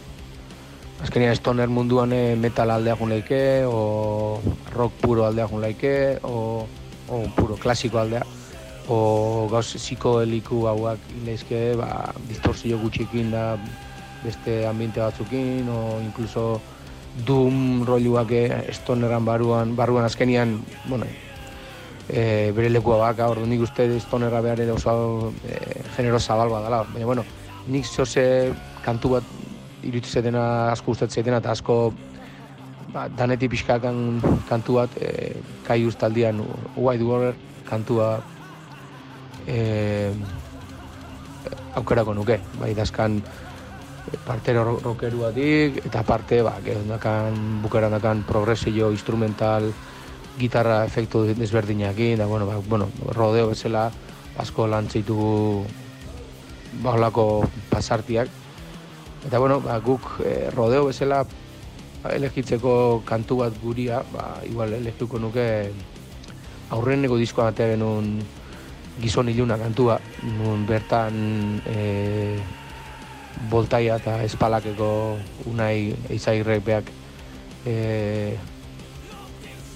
[1.03, 4.39] Azkenean stoner munduan eh, metal aldea jun leike, o
[4.73, 6.65] rock puro aldea jun leike, o,
[7.11, 8.23] o puro klasiko aldea.
[8.87, 13.57] O gauz ziko heliku hauak leizke, ba, distorsio gutxikin da
[14.23, 16.61] beste ambiente batzukin, o incluso
[17.15, 20.59] Doom rolluak eh, stoneran baruan, barruan azkenian,
[20.89, 21.07] bueno,
[22.09, 26.83] e, bere lekua baka, ordu nik uste stonerra behar ere oso e, genero zabal badala.
[26.93, 27.25] Baina, bueno,
[27.67, 28.51] nik zose
[28.85, 29.31] kantu bat
[29.85, 31.93] iruditzen dena asko gustatzen dena eta asko
[32.93, 35.35] ba, danetik pixkakan kantu bat e,
[35.65, 36.41] kai ustaldian
[36.75, 37.35] White Warrior
[37.65, 38.19] kantua
[39.47, 40.13] e,
[41.75, 43.19] aukerako nuke, bai dazkan
[44.25, 49.73] parte ro- rockeru batik, eta parte, ba, gero dakan, bukaran dakan progresio instrumental,
[50.37, 53.91] gitarra efektu desberdinekin, da, bueno, ba, bueno, rodeo bezala
[54.37, 55.63] asko lantzeitu
[56.83, 56.93] ba,
[57.69, 58.27] pasartiak.
[59.25, 61.25] Eta, bueno, ba, guk eh, rodeo bezala
[62.03, 65.71] ba, elegitzeko kantu bat guria, ba, igual elegituko nuke
[66.69, 68.19] aurreneko diskoa batea genuen
[69.01, 72.37] gizon iluna kantua, nun bertan e,
[73.51, 74.89] boltaia eta espalakeko
[75.51, 76.91] unai eizairrek beak
[77.65, 78.37] e,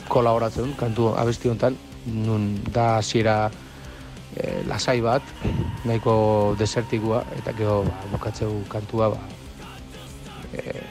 [0.10, 1.77] kolaboratzen kantu abesti honetan,
[2.10, 3.49] nun da hasiera
[4.36, 5.23] e, lasai bat,
[5.86, 9.22] nahiko desertikua, eta gero ba, bukatzeu kantua ba,
[10.53, 10.81] e,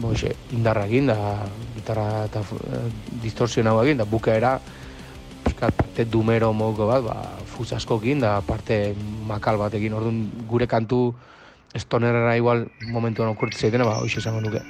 [0.00, 1.46] boxe, indarra egin, da,
[1.76, 2.84] gitarra eta e,
[3.24, 4.56] distorsion hau egin, da bukaera,
[5.44, 7.18] pixkat parte dumero moduko bat, ba,
[7.50, 8.94] fuz askokin, da parte
[9.28, 11.10] makal bat egin, orduan gure kantu
[11.74, 14.64] stonerera igual momentuan okurtu zaitena, ba, hoxe esango nuke.